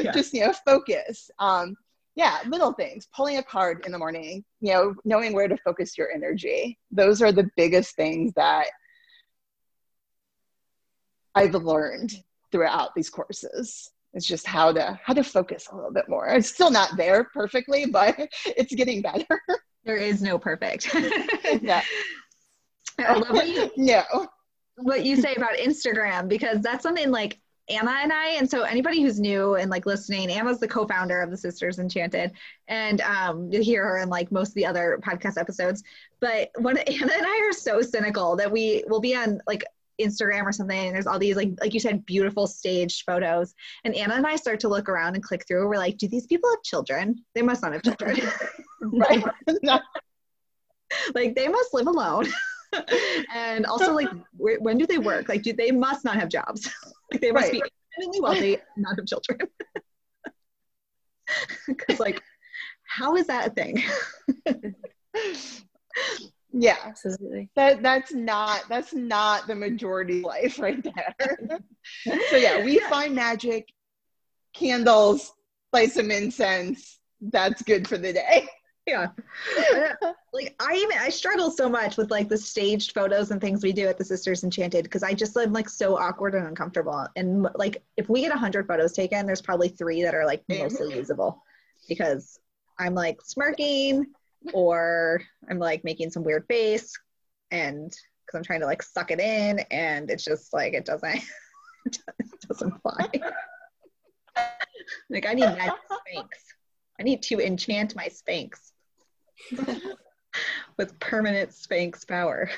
[0.00, 0.12] Yeah.
[0.12, 1.30] Just, you know, focus.
[1.38, 1.74] Um,
[2.16, 5.98] yeah, little things, pulling a card in the morning, you know, knowing where to focus
[5.98, 6.78] your energy.
[6.90, 8.66] Those are the biggest things that
[11.34, 12.12] I've learned
[12.52, 13.90] throughout these courses.
[14.12, 16.28] It's just how to how to focus a little bit more.
[16.28, 19.40] It's still not there perfectly but it's getting better.
[19.84, 20.94] There is no perfect.
[21.60, 21.82] Yeah.
[22.98, 24.02] I love what you, no.
[24.76, 29.00] what you say about instagram because that's something like Anna and I, and so anybody
[29.00, 32.32] who's new and like listening, Anna's the co-founder of the Sisters Enchanted,
[32.68, 35.82] and um, you hear her in like most of the other podcast episodes.
[36.20, 39.64] But when Anna and I are so cynical that we will be on like
[39.98, 43.54] Instagram or something, and there's all these like like you said, beautiful staged photos.
[43.84, 45.66] And Anna and I start to look around and click through.
[45.66, 47.24] We're like, do these people have children?
[47.34, 48.20] They must not have children.
[48.82, 49.24] right.
[51.14, 52.26] like they must live alone.
[53.34, 55.30] and also like when do they work?
[55.30, 56.68] Like do they must not have jobs?
[57.14, 57.52] Like they must right.
[57.52, 57.62] be
[57.98, 59.38] independently wealthy, not have children.
[61.66, 62.22] Because like,
[62.82, 63.82] how is that a thing?
[66.56, 67.50] Yeah, absolutely.
[67.56, 71.60] That that's not that's not the majority life right there.
[72.30, 73.66] so yeah, we find magic,
[74.54, 75.32] candles,
[75.72, 77.00] light some incense.
[77.20, 78.46] That's good for the day.
[78.86, 79.08] Yeah.
[80.02, 83.62] Uh, like I even I struggle so much with like the staged photos and things
[83.62, 87.06] we do at the Sisters Enchanted because I just am like so awkward and uncomfortable.
[87.16, 90.42] And like if we get a hundred photos taken, there's probably three that are like
[90.48, 90.98] mostly mm-hmm.
[90.98, 91.42] usable
[91.88, 92.38] because
[92.78, 94.06] I'm like smirking
[94.52, 96.92] or I'm like making some weird face
[97.50, 101.22] and because I'm trying to like suck it in and it's just like it doesn't
[101.86, 101.98] it
[102.48, 103.08] doesn't fly.
[105.08, 106.28] like I need magic Spanx.
[107.00, 108.72] I need to enchant my Spanx
[110.76, 112.50] with permanent Spanx power.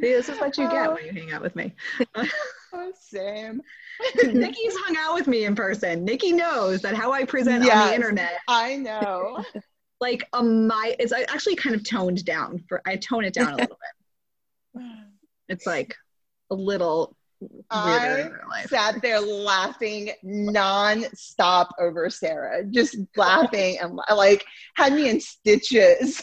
[0.00, 1.74] this is what you get when you hang out with me.
[2.14, 3.60] oh, same.
[4.24, 6.04] Nikki's hung out with me in person.
[6.04, 8.38] Nikki knows that how I present yes, on the internet.
[8.48, 9.44] I know.
[10.00, 13.56] like a my it's actually kind of toned down for I tone it down a
[13.56, 13.78] little
[14.74, 14.82] bit.
[15.48, 15.96] It's like
[16.50, 17.16] a little
[17.70, 18.30] I
[18.66, 26.22] sat there laughing non-stop over Sarah, just laughing and like had me in stitches.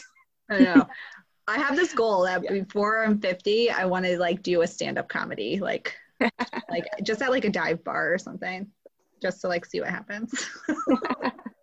[0.50, 0.86] I know.
[1.46, 2.52] I have this goal that yeah.
[2.52, 5.94] before I'm 50, I want to like do a stand-up comedy, like
[6.70, 8.68] like just at like a dive bar or something,
[9.20, 10.32] just to like see what happens.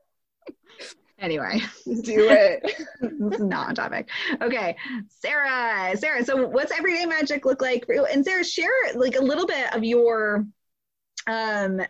[1.21, 2.85] anyway, do it.
[2.99, 4.09] this is not on topic.
[4.41, 4.75] Okay,
[5.07, 6.25] Sarah, Sarah.
[6.25, 8.05] So, what's everyday magic look like for you?
[8.05, 10.45] And Sarah, share like a little bit of your
[11.27, 11.81] um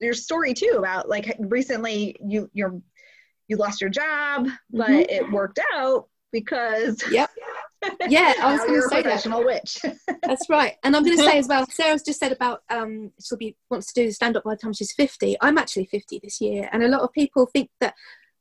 [0.00, 2.80] your story too about like recently you you're
[3.48, 5.10] you lost your job, but mm-hmm.
[5.10, 7.30] it worked out because yep
[8.08, 9.46] yeah, I was going to say professional that.
[9.46, 9.78] witch.
[10.22, 11.66] That's right, and I'm going to say as well.
[11.70, 14.72] Sarah's just said about um, she'll be wants to do stand up by the time
[14.72, 15.36] she's 50.
[15.40, 17.94] I'm actually 50 this year, and a lot of people think that.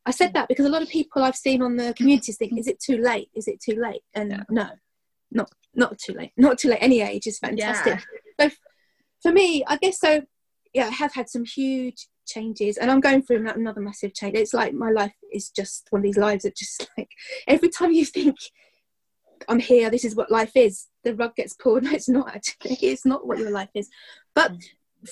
[0.05, 2.67] I said that because a lot of people I've seen on the communities think, "Is
[2.67, 3.29] it too late?
[3.35, 4.43] Is it too late?" And yeah.
[4.49, 4.69] no,
[5.31, 6.31] not not too late.
[6.37, 6.79] Not too late.
[6.81, 8.01] Any age is fantastic.
[8.39, 8.49] Yeah.
[8.49, 8.55] So
[9.21, 10.21] for me, I guess so.
[10.73, 14.53] Yeah, I have had some huge changes and i'm going through another massive change it's
[14.53, 17.09] like my life is just one of these lives that just like
[17.47, 18.37] every time you think
[19.47, 20.87] I'm here, this is what life is.
[21.03, 21.83] The rug gets pulled.
[21.91, 22.77] No, it's not actually.
[22.81, 23.89] It's not what your life is.
[24.35, 24.63] But mm.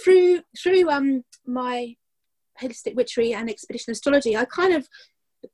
[0.04, 1.96] through through um my
[2.62, 4.88] holistic witchery and expedition astrology, I kind of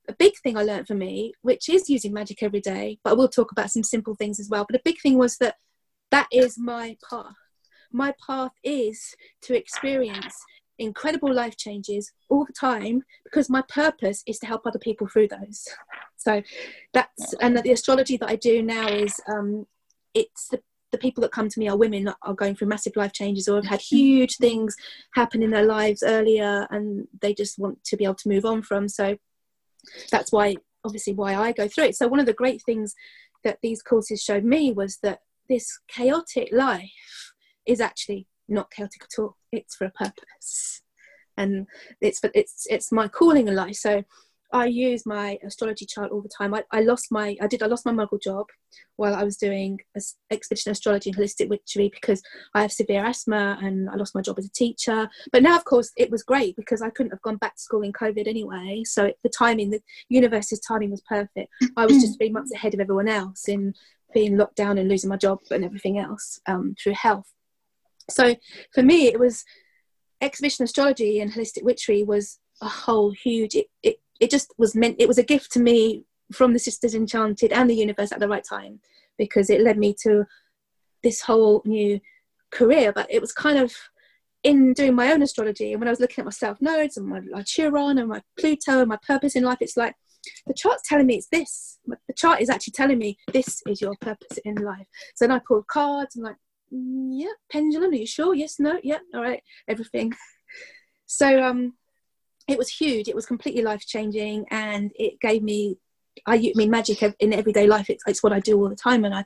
[0.08, 3.14] a big thing I learned for me, which is using magic every day, but I
[3.14, 4.66] will talk about some simple things as well.
[4.68, 5.56] But a big thing was that
[6.12, 7.36] that is my path.
[7.92, 10.36] My path is to experience
[10.78, 15.30] incredible life changes all the time because my purpose is to help other people through
[15.30, 15.68] those.
[16.18, 16.42] So
[16.94, 19.68] that's and the astrology that I do now is um,
[20.14, 20.62] it's the
[20.96, 23.50] the people that come to me are women that are going through massive life changes
[23.50, 23.98] or have had mm-hmm.
[23.98, 24.74] huge things
[25.14, 28.62] happen in their lives earlier and they just want to be able to move on
[28.62, 28.88] from.
[28.88, 29.18] So
[30.10, 30.56] that's why
[30.86, 31.98] obviously why I go through it.
[31.98, 32.96] So one of the great things
[33.44, 37.34] that these courses showed me was that this chaotic life
[37.66, 39.36] is actually not chaotic at all.
[39.52, 40.82] It's for a purpose,
[41.36, 41.68] and
[42.00, 43.76] it's it's it's my calling in life.
[43.76, 44.04] So
[44.54, 46.54] I use my astrology chart all the time.
[46.54, 48.46] I, I lost my I did I lost my muggle job
[48.96, 49.80] while I was doing
[50.32, 52.22] expedition astrology and holistic witchery because
[52.54, 55.10] I have severe asthma and I lost my job as a teacher.
[55.32, 57.82] But now, of course, it was great because I couldn't have gone back to school
[57.82, 58.84] in COVID anyway.
[58.86, 61.52] So the timing, the universe's timing was perfect.
[61.78, 63.74] I was just three months ahead of everyone else in
[64.14, 67.32] being locked down and losing my job and everything else um, through health.
[68.10, 68.36] So
[68.74, 69.44] for me, it was
[70.22, 73.56] expedition astrology and holistic witchery was a whole huge.
[73.56, 74.96] It, it it just was meant.
[75.00, 78.28] It was a gift to me from the Sisters Enchanted and the universe at the
[78.28, 78.80] right time
[79.18, 80.26] because it led me to
[81.04, 82.00] this whole new
[82.52, 82.92] career.
[82.92, 83.74] But it was kind of
[84.44, 87.08] in doing my own astrology and when I was looking at my south nodes and
[87.08, 89.96] my, my Chiron and my Pluto and my purpose in life, it's like
[90.46, 91.80] the chart's telling me it's this.
[91.86, 94.88] The chart is actually telling me this is your purpose in life.
[95.16, 96.38] So then I pulled cards and like,
[96.74, 98.34] mm, yeah, pendulum, are you sure?
[98.34, 100.14] Yes, no, yeah, all right, everything.
[101.06, 101.74] so um,
[102.48, 103.08] it was huge.
[103.08, 105.78] It was completely life changing, and it gave me.
[106.26, 107.90] I, I mean, magic in everyday life.
[107.90, 109.26] It's, it's what I do all the time, and I,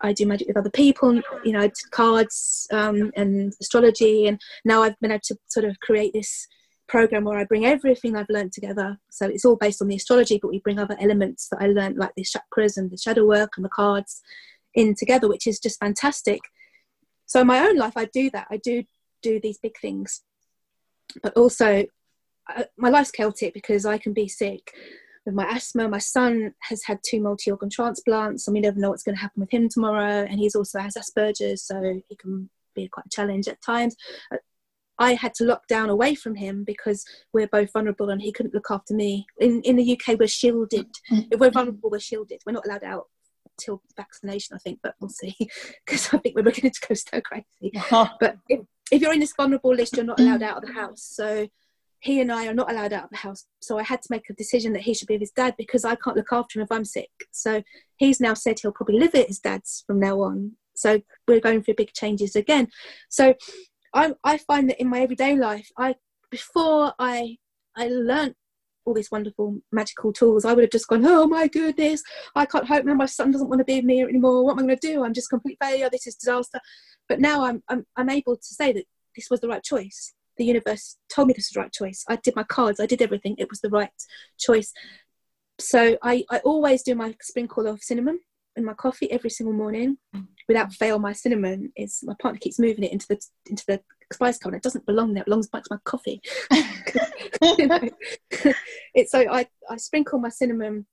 [0.00, 4.26] I do magic with other people, you know, cards um, and astrology.
[4.26, 6.48] And now I've been able to sort of create this
[6.88, 8.98] program where I bring everything I've learned together.
[9.10, 11.96] So it's all based on the astrology, but we bring other elements that I learned,
[11.96, 14.20] like the chakras and the shadow work and the cards,
[14.74, 16.40] in together, which is just fantastic.
[17.26, 18.48] So in my own life, I do that.
[18.50, 18.82] I do
[19.22, 20.22] do these big things,
[21.22, 21.86] but also
[22.54, 24.72] uh, my life's chaotic because I can be sick
[25.24, 25.88] with my asthma.
[25.88, 29.22] My son has had two multi organ transplants, and we never know what's going to
[29.22, 30.26] happen with him tomorrow.
[30.28, 33.96] And he's also has Asperger's, so he can be quite a challenge at times.
[34.32, 34.38] Uh,
[34.98, 38.54] I had to lock down away from him because we're both vulnerable and he couldn't
[38.54, 39.26] look after me.
[39.38, 40.86] In in the UK, we're shielded.
[41.10, 42.42] If we're vulnerable, we're shielded.
[42.46, 43.06] We're not allowed out
[43.58, 45.34] till vaccination, I think, but we'll see
[45.86, 47.72] because I think we're beginning to go so crazy.
[48.20, 48.60] but if,
[48.92, 51.02] if you're in this vulnerable list, you're not allowed out of the house.
[51.02, 51.48] So
[52.04, 53.46] he and I are not allowed out of the house.
[53.60, 55.86] So I had to make a decision that he should be with his dad because
[55.86, 57.10] I can't look after him if I'm sick.
[57.32, 57.62] So
[57.96, 60.52] he's now said he'll probably live at his dad's from now on.
[60.76, 62.68] So we're going through big changes again.
[63.08, 63.34] So
[63.94, 65.94] I, I find that in my everyday life, I
[66.30, 67.38] before I
[67.74, 68.34] I learned
[68.84, 72.02] all these wonderful magical tools, I would have just gone, oh my goodness,
[72.34, 74.44] I can't hope now my son doesn't want to be with me anymore.
[74.44, 75.04] What am I going to do?
[75.04, 75.88] I'm just complete failure.
[75.90, 76.60] This is disaster.
[77.08, 78.84] But now I'm, I'm, I'm able to say that
[79.16, 80.12] this was the right choice.
[80.36, 82.04] The universe told me this was the right choice.
[82.08, 83.34] I did my cards, I did everything.
[83.38, 83.90] It was the right
[84.38, 84.72] choice.
[85.60, 88.20] So I, I always do my sprinkle of cinnamon
[88.56, 89.96] in my coffee every single morning
[90.48, 93.20] without fail my cinnamon is my partner keeps moving it into the
[93.50, 93.80] into the
[94.12, 96.20] spice cabinet it doesn't belong there it belongs back to my coffee
[98.94, 100.86] it's so I, I sprinkle my cinnamon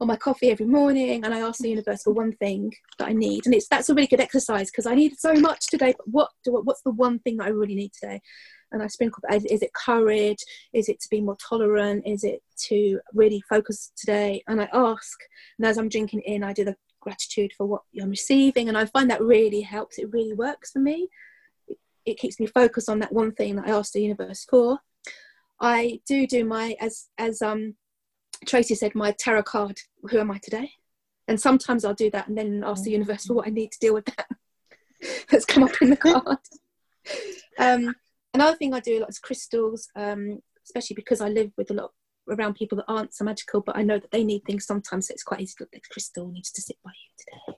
[0.00, 3.12] on my coffee every morning and I ask the universe for one thing that I
[3.12, 3.44] need.
[3.44, 6.30] And it's that's a really good exercise because I need so much today but what
[6.44, 8.20] do what's the one thing that I really need today?
[8.72, 10.38] And I sprinkle is it courage?
[10.72, 12.04] Is it to be more tolerant?
[12.06, 14.42] Is it to really focus today?
[14.48, 15.18] And I ask
[15.58, 18.86] and as I'm drinking in I do the gratitude for what I'm receiving and I
[18.86, 19.98] find that really helps.
[19.98, 21.08] It really works for me.
[21.68, 24.78] It, it keeps me focused on that one thing that I asked the universe for.
[25.60, 27.74] I do do my as as um
[28.46, 29.78] Tracy said my tarot card
[30.10, 30.70] who am I today?
[31.28, 33.78] And sometimes I'll do that and then ask the universe for what I need to
[33.78, 34.26] deal with that
[35.30, 36.38] that's come up in the card.
[37.58, 37.94] Um
[38.34, 41.74] another thing I do a lot is crystals, um, especially because I live with a
[41.74, 41.92] lot
[42.30, 45.08] around people that aren't so magical, but I know that they need things sometimes.
[45.08, 47.56] So it's quite easy look, crystal needs to sit by you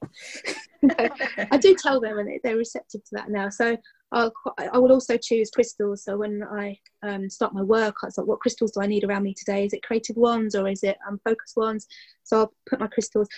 [0.89, 1.11] today.
[1.51, 3.49] I do tell them, and they're receptive to that now.
[3.49, 3.77] So
[4.13, 6.05] I'll, I will also choose crystals.
[6.05, 9.23] So when I um, start my work, I like, what crystals do I need around
[9.23, 9.65] me today?
[9.65, 11.87] Is it creative ones or is it um, focus ones?
[12.25, 13.29] So I'll put my crystals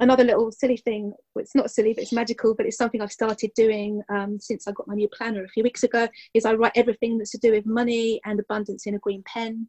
[0.00, 3.50] another little silly thing it's not silly but it's magical but it's something i've started
[3.54, 6.72] doing um, since i got my new planner a few weeks ago is i write
[6.74, 9.68] everything that's to do with money and abundance in a green pen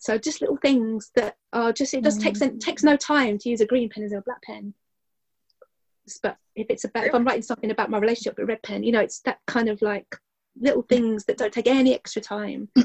[0.00, 2.24] so just little things that are just it just mm.
[2.24, 4.74] takes it takes no time to use a green pen as a black pen
[6.22, 8.90] but if it's about if i'm writing something about my relationship with red pen you
[8.90, 10.06] know it's that kind of like
[10.60, 12.68] little things that don't take any extra time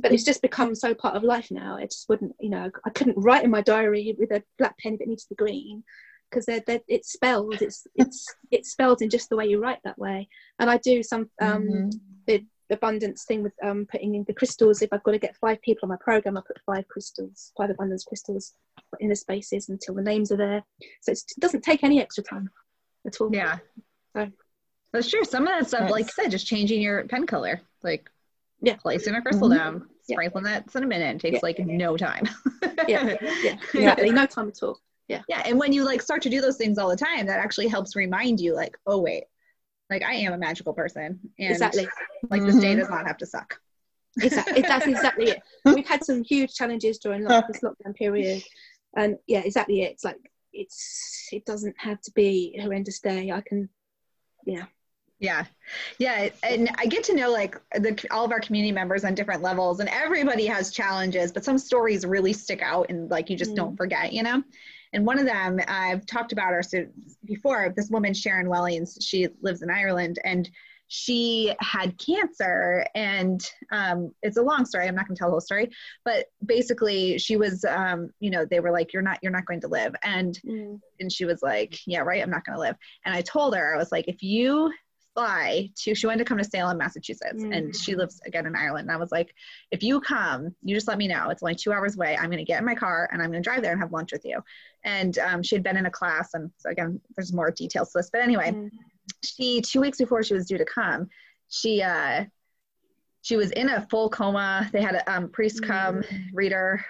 [0.00, 2.90] but it's just become so part of life now it just wouldn't you know i
[2.90, 5.84] couldn't write in my diary with a black pen if it needs to be green
[6.30, 9.80] because they're, they're, it's spelled it's it's it's spelled in just the way you write
[9.84, 10.28] that way
[10.58, 11.88] and i do some um mm-hmm.
[12.26, 15.60] the abundance thing with um putting in the crystals if i've got to get five
[15.62, 18.54] people on my program i put five crystals five abundance crystals
[19.00, 20.62] in the spaces until the names are there
[21.00, 22.48] so it doesn't take any extra time
[23.06, 23.58] at all yeah
[24.16, 24.30] so
[24.92, 25.24] that's true.
[25.24, 25.90] Some of that stuff, yes.
[25.90, 28.10] like I said, just changing your pen color, like
[28.60, 29.58] yeah, placing a crystal mm-hmm.
[29.58, 30.52] down, sprinkling yeah.
[30.52, 31.40] that cinnamon in takes yeah.
[31.42, 32.28] like no time.
[32.88, 34.10] yeah, yeah, exactly.
[34.10, 34.80] No time at all.
[35.08, 35.22] Yeah.
[35.28, 35.42] Yeah.
[35.44, 37.94] And when you like start to do those things all the time, that actually helps
[37.94, 39.24] remind you, like, oh wait,
[39.90, 41.18] like I am a magical person.
[41.38, 41.86] And exactly.
[42.30, 42.50] Like mm-hmm.
[42.50, 43.58] this day does not have to suck.
[44.20, 44.62] exactly.
[44.62, 45.42] That's exactly it.
[45.64, 48.42] We've had some huge challenges during this lockdown period.
[48.96, 49.92] And yeah, exactly it.
[49.92, 50.18] It's like
[50.52, 53.30] it's it doesn't have to be a horrendous day.
[53.30, 53.68] I can
[54.46, 54.66] yeah
[55.20, 55.44] yeah.
[55.98, 56.30] Yeah.
[56.42, 59.80] And I get to know like the, all of our community members on different levels
[59.80, 63.56] and everybody has challenges, but some stories really stick out and like you just mm.
[63.56, 64.42] don't forget, you know?
[64.92, 66.86] And one of them I've talked about her so
[67.24, 70.50] before, this woman, Sharon Wellings, she lives in Ireland and
[70.92, 75.34] she had cancer and um, it's a long story i'm not going to tell the
[75.34, 75.70] whole story
[76.04, 79.60] but basically she was um, you know they were like you're not you're not going
[79.60, 80.78] to live and mm.
[80.98, 82.74] and she was like yeah right i'm not going to live
[83.04, 84.68] and i told her i was like if you
[85.14, 87.56] fly to she wanted to come to salem massachusetts mm.
[87.56, 88.88] and she lives again in ireland.
[88.88, 89.34] And i was like
[89.70, 91.30] if you come you just let me know.
[91.30, 92.16] It's only two hours away.
[92.16, 93.92] I'm going to get in my car and i'm going to drive there and have
[93.92, 94.40] lunch with you.
[94.84, 97.98] And um, she had been in a class and so again there's more details to
[97.98, 98.70] this but anyway mm.
[99.24, 101.08] she two weeks before she was due to come
[101.48, 102.24] she uh
[103.22, 104.68] she was in a full coma.
[104.72, 106.24] They had a um, priest come mm.
[106.32, 106.84] read her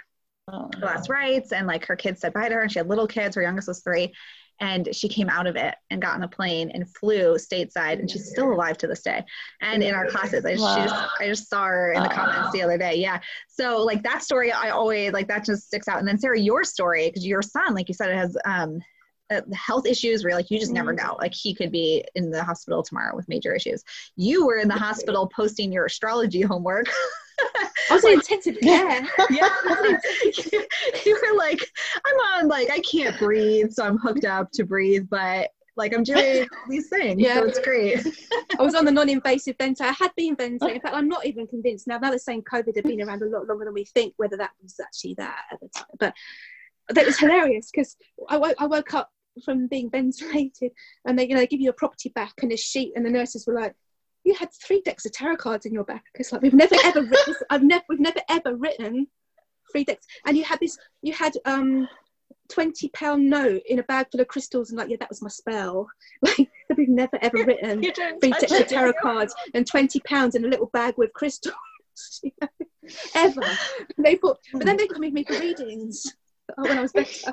[0.52, 3.06] oh, last rites and like her kids said bye to her and she had little
[3.06, 3.36] kids.
[3.36, 4.12] Her youngest was three
[4.60, 8.10] and she came out of it and got on a plane and flew stateside and
[8.10, 9.24] she's still alive to this day.
[9.60, 10.84] And in our classes i just, wow.
[10.84, 13.20] just i just saw her in the comments the other day yeah.
[13.48, 15.98] So like that story i always like that just sticks out.
[15.98, 18.80] And then sarah your story because your son like you said it has um
[19.30, 21.06] uh, health issues where like you just never mm-hmm.
[21.06, 21.16] know.
[21.20, 23.84] Like he could be in the hospital tomorrow with major issues.
[24.16, 26.86] You were in the hospital posting your astrology homework
[27.90, 29.08] I was intensive care.
[29.30, 29.48] Yeah.
[31.06, 31.60] you were like,
[32.06, 36.02] I'm on like I can't breathe, so I'm hooked up to breathe, but Like I'm
[36.02, 37.20] doing these things.
[37.20, 37.34] Yeah.
[37.36, 38.06] So it's great.
[38.58, 39.90] I was on the non-invasive ventilator.
[39.90, 40.76] I had been ventilating.
[40.76, 41.98] In fact, I'm not even convinced now.
[41.98, 44.50] Now they're saying COVID had been around a lot longer than we think, whether that
[44.62, 45.86] was actually that at the time.
[45.98, 46.14] But
[46.90, 47.96] that was hilarious because
[48.28, 49.10] I, w- I woke up
[49.44, 50.72] from being ventilated
[51.06, 53.10] and they, you know, they give you a property back and a sheet and the
[53.10, 53.74] nurses were like,
[54.24, 56.04] you had three decks of tarot cards in your back.
[56.14, 57.34] It's like we've never ever written.
[57.48, 59.06] I've never we've never ever written
[59.72, 60.06] three decks.
[60.26, 60.76] And you had this.
[61.02, 61.88] You had um
[62.50, 65.28] 20 pound note in a bag full of crystals and like yeah that was my
[65.28, 65.86] spell
[66.22, 70.48] like we've never ever written three decks of tarot cards and 20 pounds in a
[70.48, 71.54] little bag with crystals
[73.14, 73.40] ever
[73.98, 76.16] they put but then they come with me for readings
[76.56, 77.32] when i was better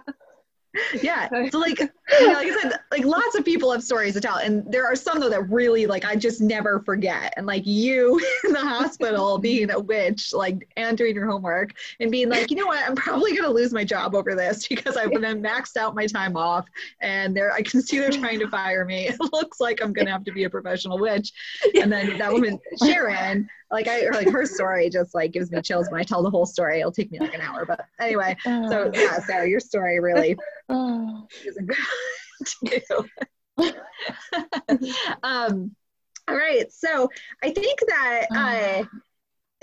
[1.01, 1.29] yeah.
[1.49, 1.79] So like
[2.19, 4.85] you know like i said like lots of people have stories to tell and there
[4.85, 8.59] are some though that really like i just never forget and like you in the
[8.59, 12.81] hospital being a witch like and doing your homework and being like you know what?
[12.87, 16.07] I'm probably going to lose my job over this because i've been maxed out my
[16.07, 16.65] time off
[17.01, 19.09] and there i can see they're trying to fire me.
[19.17, 21.31] It looks like i'm going to have to be a professional witch.
[21.79, 25.87] And then that woman sharon like I like her story just like gives me chills
[25.89, 26.79] when I tell the whole story.
[26.79, 28.35] It'll take me like an hour, but anyway.
[28.45, 30.37] So yeah, Sarah, your story really
[30.69, 31.77] isn't good
[32.65, 33.05] too.
[35.23, 35.75] um,
[36.27, 37.09] all right, so
[37.41, 38.83] I think that uh,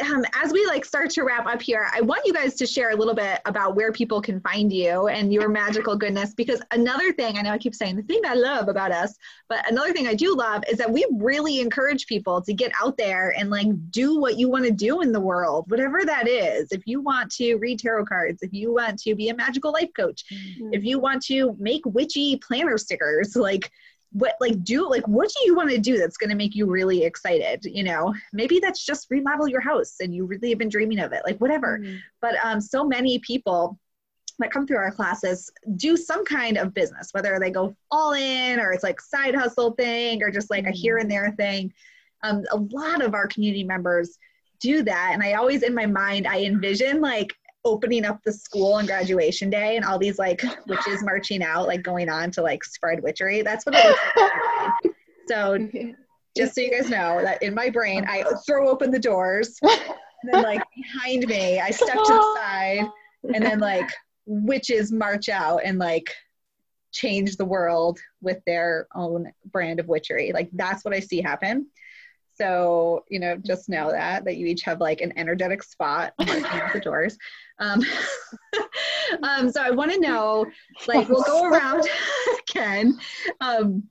[0.02, 2.90] um, as we like start to wrap up here, I want you guys to share
[2.90, 6.34] a little bit about where people can find you and your magical goodness.
[6.34, 9.14] Because another thing, I know I keep saying the thing I love about us,
[9.48, 12.96] but another thing I do love is that we really encourage people to get out
[12.96, 16.72] there and like do what you want to do in the world, whatever that is.
[16.72, 19.90] If you want to read tarot cards, if you want to be a magical life
[19.96, 20.72] coach, mm-hmm.
[20.72, 23.70] if you want to make witchy planner stickers, like
[24.14, 26.66] what like do like what do you want to do that's going to make you
[26.66, 28.14] really excited you know?
[28.32, 31.38] Maybe that's just remodel your house and you really have been dreaming of it like
[31.38, 31.78] whatever.
[31.78, 31.96] Mm-hmm.
[32.20, 33.78] but um so many people
[34.38, 38.58] that come through our classes do some kind of business whether they go all in
[38.58, 41.72] or it's like side hustle thing or just like a here and there thing.
[42.22, 44.18] Um, a lot of our community members
[44.60, 47.34] do that and i always in my mind i envision like
[47.64, 51.82] opening up the school on graduation day and all these like witches marching out, like
[51.82, 53.42] going on to like spread witchery.
[53.42, 54.94] That's what it looks like.
[55.28, 55.68] So
[56.36, 60.32] just so you guys know that in my brain, I throw open the doors and
[60.32, 62.86] then like behind me, I step to the side
[63.34, 63.88] and then like
[64.26, 66.14] witches march out and like
[66.92, 70.32] change the world with their own brand of witchery.
[70.32, 71.66] Like that's what I see happen.
[72.36, 76.60] So, you know, just know that, that you each have like an energetic spot marking
[76.72, 77.16] the doors.
[77.58, 77.82] Um,
[79.22, 80.46] um, so I want to know,
[80.86, 81.88] like, we'll go around
[82.46, 82.98] Ken.
[83.40, 83.84] Um,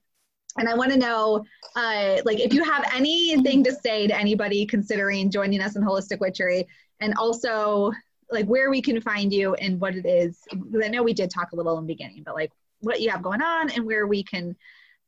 [0.58, 1.44] and I want to know,
[1.76, 6.20] uh, like, if you have anything to say to anybody considering joining us in Holistic
[6.20, 6.68] Witchery,
[7.00, 7.92] and also
[8.32, 10.40] like where we can find you and what it is.
[10.52, 13.22] I know we did talk a little in the beginning, but like what you have
[13.22, 14.56] going on and where we can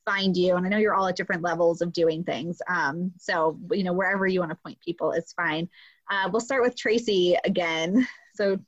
[0.06, 0.56] find you.
[0.56, 2.62] And I know you're all at different levels of doing things.
[2.70, 5.68] Um, so, you know, wherever you want to point people is fine.
[6.10, 8.08] Uh, we'll start with Tracy again.
[8.36, 8.60] So,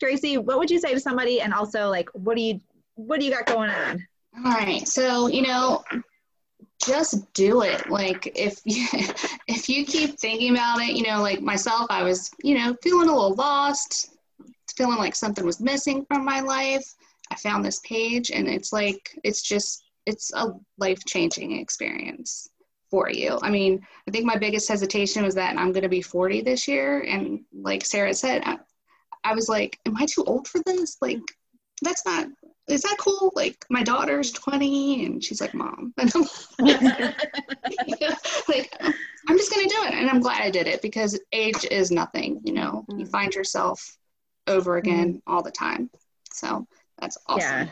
[0.00, 1.40] Tracy, what would you say to somebody?
[1.40, 2.60] And also, like, what do you
[2.94, 4.06] what do you got going on?
[4.36, 4.86] All right.
[4.86, 5.82] So, you know,
[6.84, 7.88] just do it.
[7.90, 8.86] Like, if you,
[9.48, 13.08] if you keep thinking about it, you know, like myself, I was, you know, feeling
[13.08, 14.10] a little lost,
[14.76, 16.94] feeling like something was missing from my life.
[17.30, 22.48] I found this page, and it's like it's just it's a life changing experience
[22.90, 23.38] for you.
[23.42, 26.66] I mean, I think my biggest hesitation was that I'm going to be 40 this
[26.66, 27.02] year.
[27.02, 28.42] And like Sarah said,
[29.24, 30.96] I, was like, am I too old for this?
[31.00, 31.20] Like,
[31.82, 32.28] that's not,
[32.68, 33.32] is that cool?
[33.34, 35.94] Like, my daughter's 20 and she's like, mom.
[35.98, 36.22] And I'm
[38.48, 38.74] like,
[39.28, 39.94] I'm just going to do it.
[39.94, 42.40] And I'm glad I did it because age is nothing.
[42.44, 43.10] You know, you mm.
[43.10, 43.96] find yourself
[44.46, 45.20] over again mm.
[45.26, 45.90] all the time.
[46.32, 46.66] So
[46.98, 47.66] that's awesome.
[47.66, 47.68] Yeah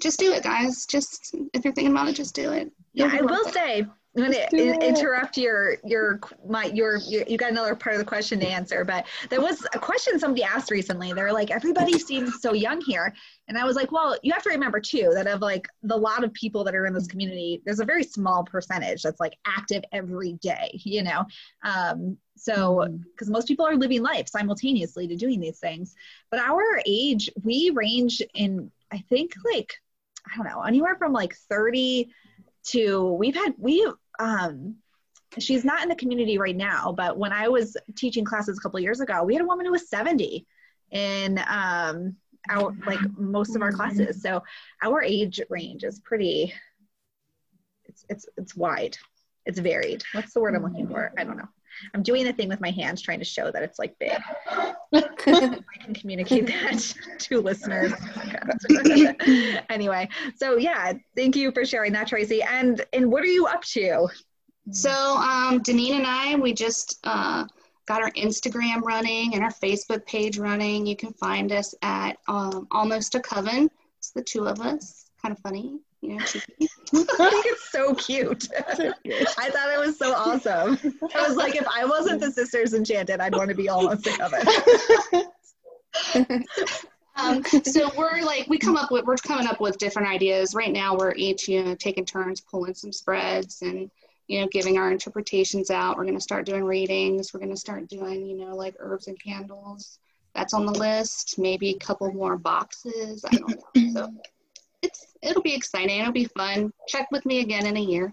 [0.00, 0.86] just do it, guys.
[0.86, 2.70] Just if you're thinking about it, just do it.
[2.92, 3.54] You'll yeah, I will it.
[3.54, 3.86] say
[4.16, 8.04] I'm going to interrupt your your my your, your you got another part of the
[8.04, 11.12] question to answer, but there was a question somebody asked recently.
[11.12, 13.14] They're like, everybody seems so young here,
[13.48, 16.24] and I was like, well, you have to remember too that of like the lot
[16.24, 19.84] of people that are in this community, there's a very small percentage that's like active
[19.92, 21.24] every day, you know.
[21.62, 23.32] Um, so because mm-hmm.
[23.32, 25.94] most people are living life simultaneously to doing these things,
[26.30, 29.74] but our age we range in I think like
[30.26, 32.10] I don't know anywhere from like 30
[32.66, 34.76] to we've had we um
[35.38, 38.78] she's not in the community right now but when i was teaching classes a couple
[38.80, 40.46] years ago we had a woman who was 70
[40.92, 42.16] in um
[42.48, 44.22] our like most of our classes.
[44.22, 44.42] So
[44.82, 46.52] our age range is pretty
[47.84, 48.96] it's it's it's wide.
[49.44, 50.02] It's varied.
[50.12, 51.12] What's the word i'm looking for?
[51.16, 51.48] I don't know
[51.94, 54.18] I'm doing the thing with my hands trying to show that it's like big.
[54.50, 57.92] I can communicate that to listeners.
[59.68, 62.42] anyway, so yeah, thank you for sharing that, Tracy.
[62.42, 64.08] And and what are you up to?
[64.72, 67.46] So um, Deneen and I, we just uh,
[67.86, 70.86] got our Instagram running and our Facebook page running.
[70.86, 73.70] You can find us at um, Almost a Coven.
[73.98, 75.06] It's the two of us.
[75.22, 75.78] Kind of funny.
[76.06, 76.26] You know, I
[77.30, 78.48] think it's so cute.
[78.54, 80.78] I thought it was so awesome.
[81.14, 84.16] I was like, if I wasn't the Sisters Enchanted, I'd want to be almost a
[84.16, 85.26] coven.
[87.16, 90.54] um, so we're like we come up with we're coming up with different ideas.
[90.54, 93.90] Right now we're each you know taking turns pulling some spreads and
[94.28, 95.96] you know giving our interpretations out.
[95.96, 97.34] We're going to start doing readings.
[97.34, 99.98] We're going to start doing you know like herbs and candles.
[100.36, 101.36] That's on the list.
[101.36, 103.24] Maybe a couple more boxes.
[103.24, 103.92] I don't know.
[103.92, 104.14] So
[104.86, 106.00] it's it'll be exciting.
[106.00, 106.72] It'll be fun.
[106.88, 108.12] Check with me again in a year.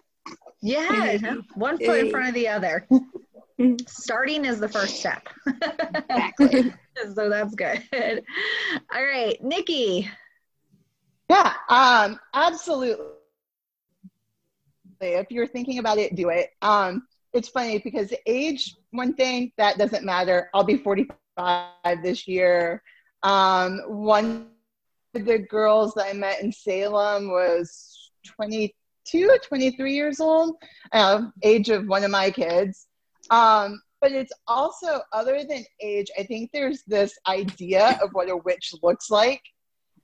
[0.62, 1.18] Yeah,
[1.56, 2.88] one foot in front of the other.
[3.88, 5.28] Starting is the first step.
[5.48, 6.74] exactly.
[7.14, 7.84] so that's good.
[8.94, 10.10] All right, Nikki.
[11.30, 13.06] Yeah, um, absolutely.
[15.02, 16.52] If you're thinking about it, do it.
[16.62, 20.50] Um, it's funny because age, one thing that doesn't matter.
[20.54, 21.72] I'll be 45
[22.02, 22.82] this year.
[23.22, 24.48] Um, one
[25.14, 30.56] the girls that I met in Salem was 22, 23 years old,
[30.92, 32.88] uh, age of one of my kids.
[33.30, 38.38] Um, but it's also, other than age, I think there's this idea of what a
[38.38, 39.42] witch looks like.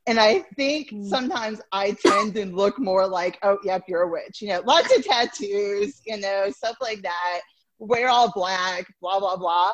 [0.07, 1.05] And I think mm.
[1.05, 4.41] sometimes I tend to look more like, oh, yep, you're a witch.
[4.41, 7.41] You know, lots of tattoos, you know, stuff like that.
[7.77, 9.73] Wear all black, blah, blah, blah.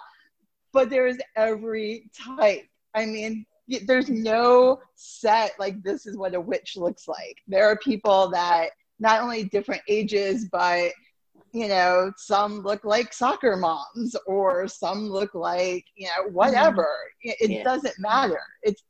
[0.74, 2.66] But there's every type.
[2.96, 7.38] I mean, there's no set like this is what a witch looks like.
[7.48, 10.92] There are people that not only different ages, but
[11.52, 16.84] you know, some look like soccer moms or some look like, you know, whatever.
[17.26, 17.30] Mm-hmm.
[17.30, 17.64] It, it yeah.
[17.64, 18.42] doesn't matter.
[18.62, 18.84] It's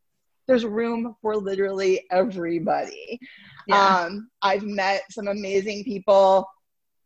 [0.47, 3.19] there's room for literally everybody.
[3.67, 4.05] Yeah.
[4.05, 6.47] Um, I've met some amazing people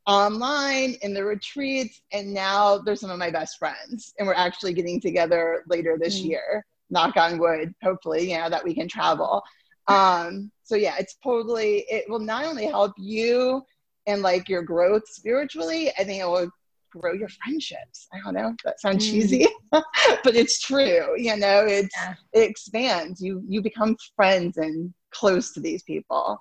[0.06, 4.14] online in the retreats, and now they're some of my best friends.
[4.18, 6.30] And we're actually getting together later this mm.
[6.30, 9.44] year knock on wood, hopefully, you know, that we can travel.
[9.88, 13.64] Um, so yeah, it's totally, it will not only help you
[14.06, 16.50] and like your growth spiritually, I think it will
[16.92, 18.08] grow your friendships.
[18.14, 19.12] I don't know, that sounds mm.
[19.12, 21.16] cheesy, but it's true.
[21.18, 22.14] You know, it's, yeah.
[22.34, 23.22] it expands.
[23.22, 26.40] You, you become friends and close to these people.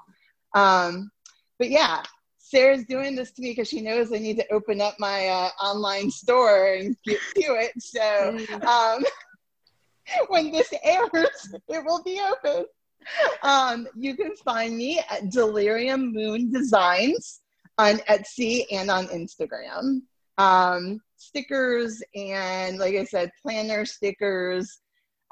[0.54, 1.10] Um,
[1.58, 2.02] but yeah,
[2.38, 5.50] Sarah's doing this to me because she knows I need to open up my uh,
[5.62, 7.72] online store and get to it.
[7.78, 8.64] So, mm.
[8.64, 9.04] um,
[10.28, 12.64] when this airs, it will be open.
[13.42, 17.40] Um, you can find me at Delirium Moon Designs
[17.78, 20.00] on Etsy and on Instagram.
[20.36, 24.80] Um, stickers and, like I said, planner stickers,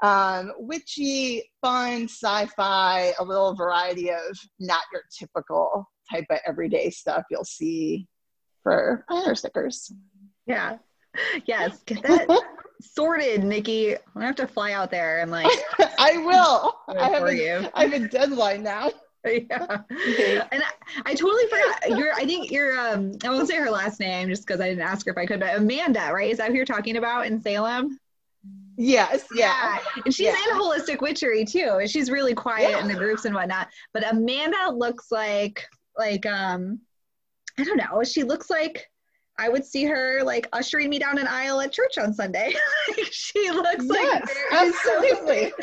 [0.01, 7.23] um, witchy, fun, sci-fi, a little variety of not your typical type of everyday stuff
[7.29, 8.07] you'll see
[8.63, 9.91] for planner stickers.
[10.45, 10.77] Yeah.
[11.45, 11.79] Yes.
[11.85, 12.27] Get that
[12.81, 13.95] sorted, Nikki.
[13.95, 15.51] I'm gonna have to fly out there and like.
[15.99, 16.77] I will.
[16.87, 18.91] I have, a, I have a deadline now.
[19.25, 20.47] yeah.
[20.51, 20.71] And I,
[21.05, 21.99] I, totally forgot.
[21.99, 22.13] You're.
[22.13, 22.79] I think you're.
[22.79, 23.13] Um.
[23.23, 25.39] I won't say her last name just because I didn't ask her if I could.
[25.39, 26.31] But Amanda, right?
[26.31, 27.99] Is that who you're talking about in Salem?
[28.77, 29.79] Yes, yeah.
[29.85, 30.01] yeah.
[30.05, 30.35] And she's yeah.
[30.51, 31.77] in holistic witchery too.
[31.81, 32.79] And she's really quiet yeah.
[32.79, 33.69] in the groups and whatnot.
[33.91, 35.65] But Amanda looks like
[35.97, 36.79] like um
[37.57, 38.03] I don't know.
[38.03, 38.87] She looks like
[39.39, 42.53] I would see her like ushering me down an aisle at church on Sunday.
[43.11, 44.21] she looks yes,
[44.51, 45.53] like absolutely.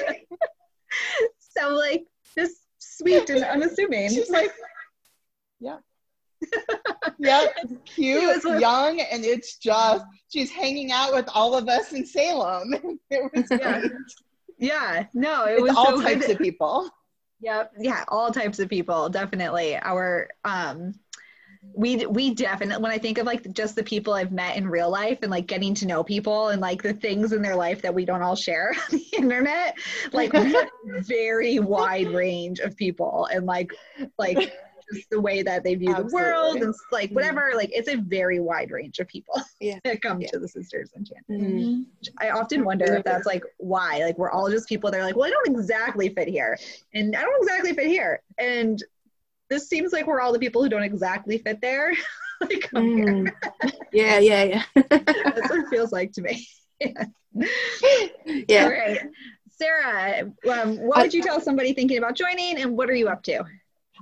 [1.57, 2.05] So, like
[2.37, 4.11] just sweet and unassuming.
[4.11, 4.53] She's like,
[5.61, 5.79] yeah.
[7.19, 7.47] yeah,
[7.85, 12.75] cute, young, and it's just she's hanging out with all of us in Salem.
[13.11, 13.81] it was yeah.
[13.81, 13.93] great.
[14.59, 16.37] Yeah, no, it it's was all so types good.
[16.37, 16.91] of people.
[17.41, 19.77] Yep, yeah, all types of people, definitely.
[19.77, 20.95] Our um
[21.73, 24.91] we we definitely when i think of like just the people i've met in real
[24.91, 27.95] life and like getting to know people and like the things in their life that
[27.95, 29.77] we don't all share on the internet
[30.13, 30.33] like
[31.01, 33.73] very wide range of people and like
[34.19, 34.53] like
[34.93, 36.11] just the way that they view Absolutely.
[36.11, 39.79] the world and like whatever like it's a very wide range of people yeah.
[39.85, 40.29] that come yeah.
[40.29, 41.83] to the sisters enchanted mm-hmm.
[42.19, 45.17] i often wonder if that's like why like we're all just people that are like
[45.17, 46.59] well i don't exactly fit here
[46.93, 48.83] and i don't exactly fit here and
[49.55, 51.95] this seems like we're all the people who don't exactly fit there.
[52.41, 53.31] like, mm.
[53.63, 53.73] here.
[53.93, 54.63] yeah, yeah, yeah.
[54.91, 56.47] That's what it feels like to me.
[56.81, 57.05] yeah.
[58.49, 58.65] yeah.
[58.65, 59.01] All right.
[59.51, 63.23] Sarah, um, what would you tell somebody thinking about joining and what are you up
[63.25, 63.45] to?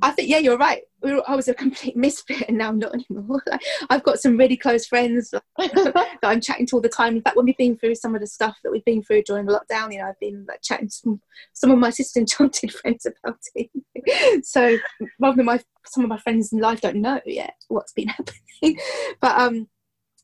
[0.00, 0.82] I think yeah, you're right.
[1.04, 3.42] I was a complete misfit, and now I'm not anymore.
[3.90, 7.16] I've got some really close friends that I'm chatting to all the time.
[7.16, 9.46] In fact, when we've been through some of the stuff that we've been through during
[9.46, 11.20] the lockdown, you know, I've been like chatting to some,
[11.52, 14.46] some of my sister enchanted friends about it.
[14.46, 14.78] so
[15.20, 18.78] rather than my some of my friends in life don't know yet what's been happening,
[19.20, 19.68] but um,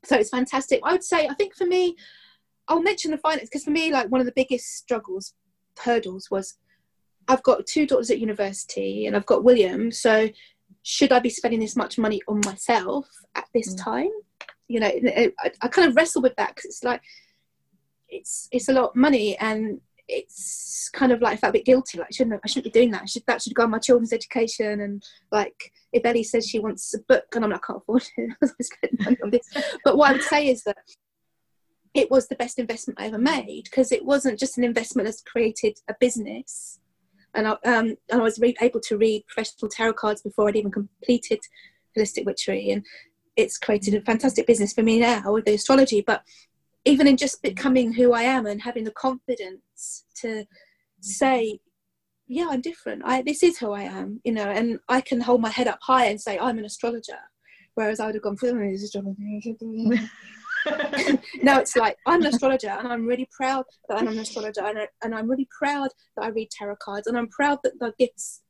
[0.04, 0.80] so it's fantastic.
[0.84, 1.96] I would say I think for me,
[2.68, 5.34] I'll mention the finance because for me, like one of the biggest struggles
[5.78, 6.56] hurdles was
[7.28, 9.92] I've got two daughters at university and I've got William.
[9.92, 10.28] So
[10.82, 13.84] should I be spending this much money on myself at this mm.
[13.84, 14.10] time?
[14.68, 17.02] You know, I, I, kind of wrestle with that because it's like
[18.08, 21.66] it's it's a lot of money and it's kind of like I felt a bit
[21.66, 21.98] guilty.
[21.98, 23.02] Like, shouldn't I shouldn't be doing that.
[23.02, 24.80] I should that should go on my children's education.
[24.80, 28.04] And like, if Ellie says she wants a book, and I'm like, I can't afford
[28.16, 29.42] it.
[29.84, 30.78] but what I would say is that
[31.94, 35.22] it was the best investment I ever made because it wasn't just an investment that's
[35.22, 36.78] created a business
[37.34, 40.56] and I, um, and I was re- able to read professional tarot cards before I'd
[40.56, 41.40] even completed
[41.96, 42.84] holistic witchery, and
[43.36, 46.00] it's created a fantastic business for me now with the astrology.
[46.00, 46.22] But
[46.84, 50.44] even in just becoming who I am and having the confidence to
[51.00, 51.60] say,
[52.26, 53.02] "Yeah, I'm different.
[53.04, 55.80] I this is who I am," you know, and I can hold my head up
[55.82, 57.18] high and say, "I'm an astrologer,"
[57.74, 59.16] whereas I would have gone, "Astrologer."
[61.42, 64.78] now it's like I'm an astrologer and I'm really proud that I'm an astrologer and,
[64.78, 67.92] I, and I'm really proud that I read tarot cards and I'm proud that the
[67.98, 68.42] gifts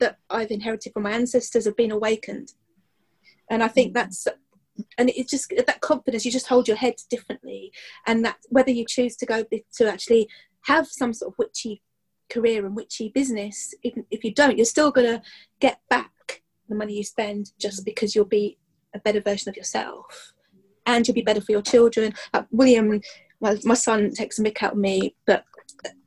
[0.00, 2.52] that I've inherited from my ancestors have been awakened.
[3.50, 4.26] And I think that's
[4.98, 7.72] and it's just that confidence you just hold your head differently
[8.06, 9.44] and that whether you choose to go
[9.76, 10.28] to actually
[10.62, 11.80] have some sort of witchy
[12.28, 15.22] career and witchy business if you don't you're still going to
[15.60, 18.58] get back the money you spend just because you'll be
[18.94, 20.33] a better version of yourself
[20.86, 22.14] and you'll be better for your children.
[22.32, 23.00] Uh, William,
[23.40, 25.44] my, my son, takes a mick out of me, but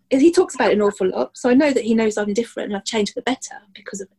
[0.10, 1.38] he talks about it an awful lot.
[1.38, 4.02] So I know that he knows I'm different and I've changed for the better because
[4.02, 4.18] of it.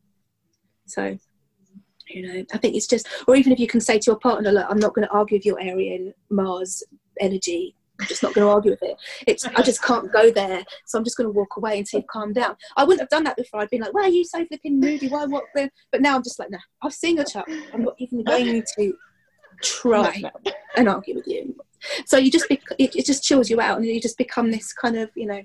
[0.87, 1.19] So,
[2.09, 4.53] you know, I think it's just, or even if you can say to your partner,
[4.53, 6.83] look, I'm not going to argue with your Arian Mars
[7.21, 7.75] energy.
[8.01, 8.97] I'm just not going to argue with it.
[9.27, 12.07] It's I just can't go there, so I'm just going to walk away until you
[12.09, 12.57] calm down.
[12.77, 13.61] I wouldn't have done that before.
[13.61, 15.09] I'd been like, "Why are you so flipping moody?
[15.09, 17.51] Why what?" But now I'm just like, "No, I've seen your chart.
[17.75, 18.95] I'm not even going to
[19.63, 20.23] try
[20.77, 21.55] and argue with you.
[22.07, 24.73] So you just be, it, it just chills you out, and you just become this
[24.73, 25.43] kind of you know.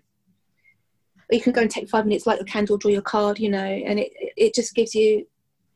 [1.31, 3.63] You can go and take five minutes, light your candle, draw your card, you know,
[3.63, 5.25] and it it just gives you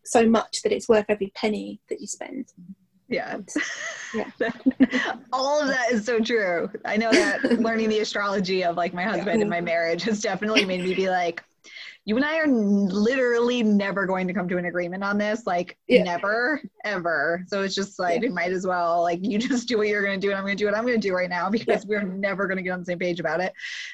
[0.04, 2.54] so much that it's worth every penny that you spend.
[3.08, 3.38] Yeah.
[4.16, 4.32] Yeah.
[5.34, 6.72] All of that is so true.
[6.86, 9.42] I know that learning the astrology of like my husband yeah.
[9.42, 11.44] and my marriage has definitely made me be like,
[12.08, 15.46] you and I are literally never going to come to an agreement on this.
[15.46, 16.04] Like yeah.
[16.04, 17.44] never, ever.
[17.48, 18.30] So it's just like yeah.
[18.30, 20.64] might as well like you just do what you're gonna do and I'm gonna do
[20.66, 22.00] what I'm gonna do right now because yeah.
[22.00, 23.52] we're never gonna get on the same page about it.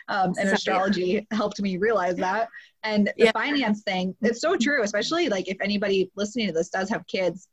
[0.09, 2.49] Um, and astrology helped me realize that.
[2.83, 6.89] And the finance thing, it's so true, especially like if anybody listening to this does
[6.89, 7.47] have kids,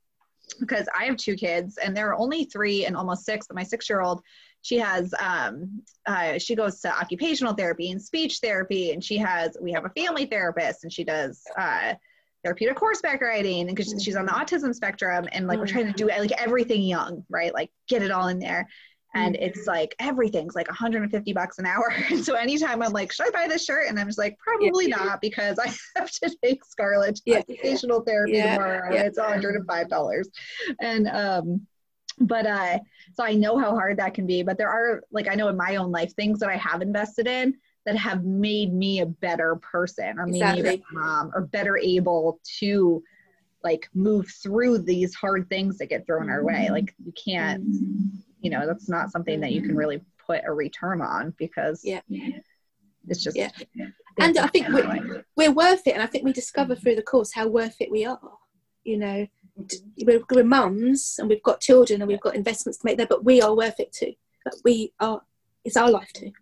[0.54, 3.88] because I have two kids and they're only three and almost six, but my six
[3.88, 4.22] year old
[4.62, 9.56] she has um, uh, she goes to occupational therapy and speech therapy and she has
[9.60, 11.94] we have a family therapist and she does uh,
[12.44, 15.92] therapeutic horseback riding and because she's on the autism spectrum and like we're trying to
[15.92, 17.54] do like everything young right?
[17.54, 18.68] Like get it all in there
[19.14, 23.26] and it's like everything's like 150 bucks an hour and so anytime i'm like should
[23.26, 24.96] i buy this shirt and i'm just like probably yeah.
[24.96, 27.38] not because i have to take scarlett yeah.
[27.38, 28.56] occupational therapy yeah.
[28.56, 29.02] tomorrow yeah.
[29.02, 30.28] it's 105 dollars
[30.80, 31.66] and um
[32.20, 32.78] but uh
[33.14, 35.56] so i know how hard that can be but there are like i know in
[35.56, 37.54] my own life things that i have invested in
[37.86, 40.62] that have made me a better person or exactly.
[40.62, 43.02] made me a mom or better able to
[43.64, 47.62] like move through these hard things that get thrown our way like you can't
[48.40, 52.00] you know that's not something that you can really put a return on because yeah
[53.08, 53.50] it's just yeah
[54.18, 57.32] and i think we're, we're worth it and i think we discover through the course
[57.32, 58.18] how worth it we are
[58.84, 59.26] you know
[60.04, 63.24] we're, we're mums and we've got children and we've got investments to make there, but
[63.24, 64.14] we are worth it too.
[64.44, 65.22] But we are,
[65.64, 66.32] it's our life too.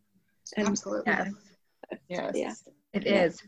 [0.56, 1.12] And, Absolutely.
[1.12, 1.32] Yes.
[2.08, 2.32] yes.
[2.34, 2.54] Yeah.
[2.92, 3.24] It yeah.
[3.24, 3.42] is.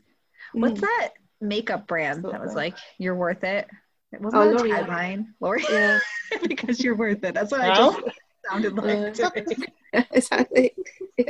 [0.53, 0.83] What's mm.
[0.83, 3.69] that makeup brand that was like, you're worth it?
[4.13, 5.27] It wasn't oh, a tagline.
[5.41, 5.71] L'Oréal?
[5.71, 6.39] Yeah.
[6.49, 7.35] because you're worth it.
[7.35, 8.01] That's what I just
[8.49, 9.67] sounded like uh, to me.
[10.13, 10.75] exactly.
[11.19, 11.27] Yeah.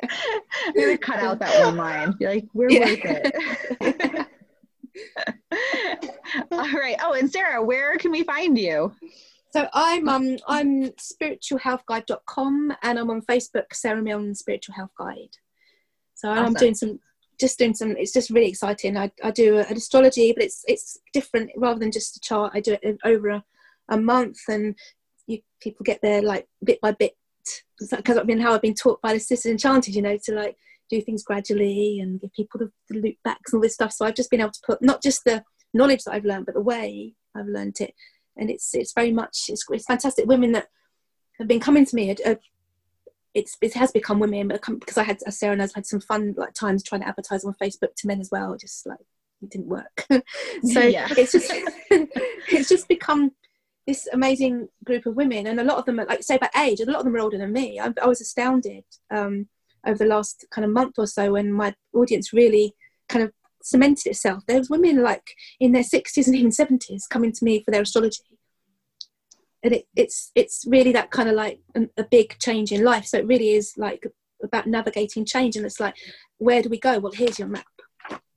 [0.66, 2.14] I'm going to cut out that one line.
[2.20, 2.86] You're like, we're yeah.
[2.86, 3.00] worth
[3.80, 4.26] it.
[6.52, 6.96] All right.
[7.02, 8.92] Oh, and Sarah, where can we find you?
[9.52, 15.36] So I'm um I'm spiritualhealthguide.com and I'm on Facebook, Sarah Milne Spiritual Health Guide.
[16.14, 16.44] So awesome.
[16.44, 17.00] I'm doing some
[17.40, 18.96] just doing some it's just really exciting.
[18.96, 22.52] I, I do an astrology, but it's it's different rather than just a chart.
[22.54, 23.44] I do it over a,
[23.88, 24.74] a month and you
[25.60, 27.12] people get there like bit by bit
[27.96, 30.56] because I've been how I've been taught by the sisters enchanted, you know, to like
[30.90, 33.92] do things gradually and give people the, the loop backs and all this stuff.
[33.92, 36.54] So I've just been able to put not just the knowledge that I've learned, but
[36.54, 37.94] the way I've learned it.
[38.36, 40.26] And it's it's very much it's, it's fantastic.
[40.26, 40.68] Women that
[41.38, 42.10] have been coming to me,
[43.34, 46.00] it's it has become women, but because I had as Sarah knows, I've had some
[46.00, 48.56] fun like times trying to advertise on Facebook to men as well.
[48.56, 48.98] Just like
[49.42, 50.06] it didn't work.
[50.10, 50.20] so
[50.62, 51.50] it's just
[51.90, 53.32] it's just become
[53.90, 54.54] this amazing
[54.88, 57.00] group of women, and a lot of them, are, like say by age, a lot
[57.00, 57.66] of them are older than me.
[57.84, 59.34] I, I was astounded um,
[59.88, 62.66] over the last kind of month or so when my audience really
[63.12, 63.30] kind of
[63.62, 64.40] cemented itself.
[64.46, 65.26] There was women like
[65.58, 68.30] in their sixties and even seventies coming to me for their astrology,
[69.64, 73.06] and it, it's it's really that kind of like a, a big change in life.
[73.06, 74.02] So it really is like
[74.48, 75.96] about navigating change, and it's like,
[76.38, 76.98] where do we go?
[77.00, 77.74] Well, here's your map.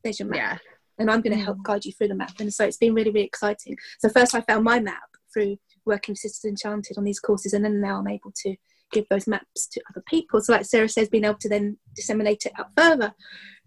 [0.03, 0.37] There's your map.
[0.37, 0.57] Yeah.
[0.99, 1.63] And I'm going to help mm.
[1.63, 2.39] guide you through the map.
[2.39, 3.75] And so it's been really, really exciting.
[3.99, 7.65] So first I found my map through working with Sisters Enchanted on these courses, and
[7.65, 8.55] then now I'm able to
[8.91, 10.39] give those maps to other people.
[10.41, 13.13] So, like Sarah says, being able to then disseminate it out further,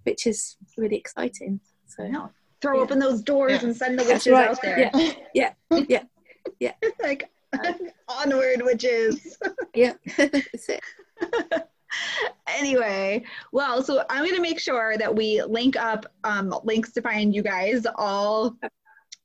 [0.04, 1.60] which is really exciting.
[1.86, 2.28] So, yeah.
[2.62, 2.82] throw yeah.
[2.82, 3.68] open those doors yeah.
[3.68, 4.48] and send the witches right.
[4.48, 4.90] out there.
[4.94, 5.52] Yeah, yeah,
[5.88, 6.02] yeah,
[6.60, 6.72] yeah.
[7.02, 7.30] like
[8.08, 9.36] onward, witches.
[9.74, 10.80] yeah, that's it.
[12.46, 17.02] anyway, well, so I'm going to make sure that we link up um, links to
[17.02, 18.56] find you guys all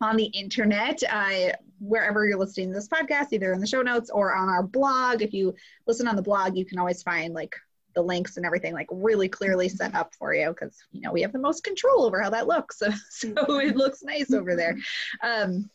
[0.01, 4.09] on the internet, uh, wherever you're listening to this podcast, either in the show notes
[4.09, 5.21] or on our blog.
[5.21, 5.53] If you
[5.87, 7.55] listen on the blog, you can always find like
[7.93, 11.21] the links and everything like really clearly set up for you because you know we
[11.21, 12.81] have the most control over how that looks.
[13.09, 14.77] So, so it looks nice over there.
[15.21, 15.69] Um,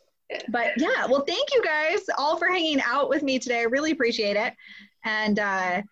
[0.49, 3.61] but yeah well thank you guys all for hanging out with me today.
[3.61, 4.55] I really appreciate it.
[5.05, 5.83] And uh,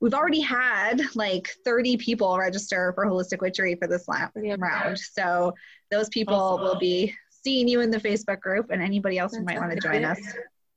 [0.00, 4.98] we've already had like 30 people register for holistic witchery for this round.
[4.98, 5.54] So
[5.90, 6.64] those people awesome.
[6.64, 9.80] will be seeing you in the Facebook group and anybody else who might want to
[9.80, 10.20] join us.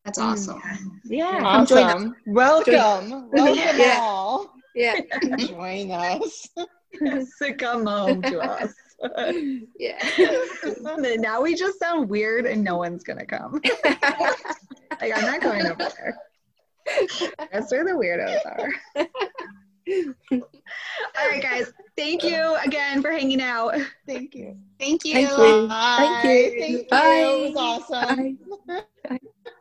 [0.05, 0.23] That's mm.
[0.23, 0.61] awesome.
[1.05, 1.39] Yeah.
[1.43, 2.15] Awesome.
[2.25, 3.29] Welcome.
[3.31, 3.97] Welcome yeah.
[3.99, 4.53] all.
[4.75, 4.99] Yeah.
[5.37, 6.47] join us.
[7.41, 8.73] to come home to us.
[9.79, 9.97] yeah.
[11.17, 13.59] now we just sound weird and no one's gonna come.
[13.83, 16.17] like I'm not going over there.
[17.51, 19.07] That's where the weirdos are.
[20.31, 21.71] All right, guys.
[21.97, 23.75] Thank you again for hanging out.
[24.07, 24.57] Thank you.
[24.79, 25.13] Thank you.
[25.13, 25.67] Thank you.
[25.67, 26.19] Bye.
[26.23, 26.59] Thank you.
[26.59, 27.23] Thank Bye.
[27.25, 28.37] It was awesome.
[28.67, 29.19] Bye.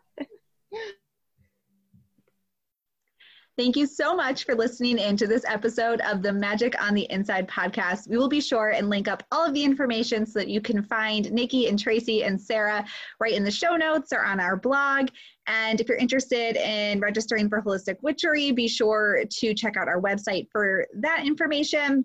[3.62, 7.06] Thank you so much for listening in to this episode of the Magic on the
[7.10, 8.08] Inside podcast.
[8.08, 10.82] We will be sure and link up all of the information so that you can
[10.82, 12.84] find Nikki and Tracy and Sarah
[13.20, 15.10] right in the show notes or on our blog.
[15.46, 20.00] And if you're interested in registering for Holistic Witchery, be sure to check out our
[20.00, 22.04] website for that information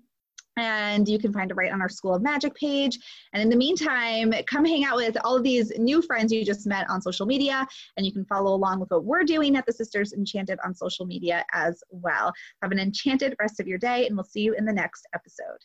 [0.58, 3.00] and you can find it right on our School of Magic page.
[3.34, 6.68] And in the meantime, come hang out with all of these new friends you just
[6.68, 9.74] met on social media, and you can follow along with what we're doing at the
[9.74, 12.34] Sisters Enchanted on social media as well.
[12.62, 15.60] Have an enchanted rest of your day, and we'll see you in the next episode.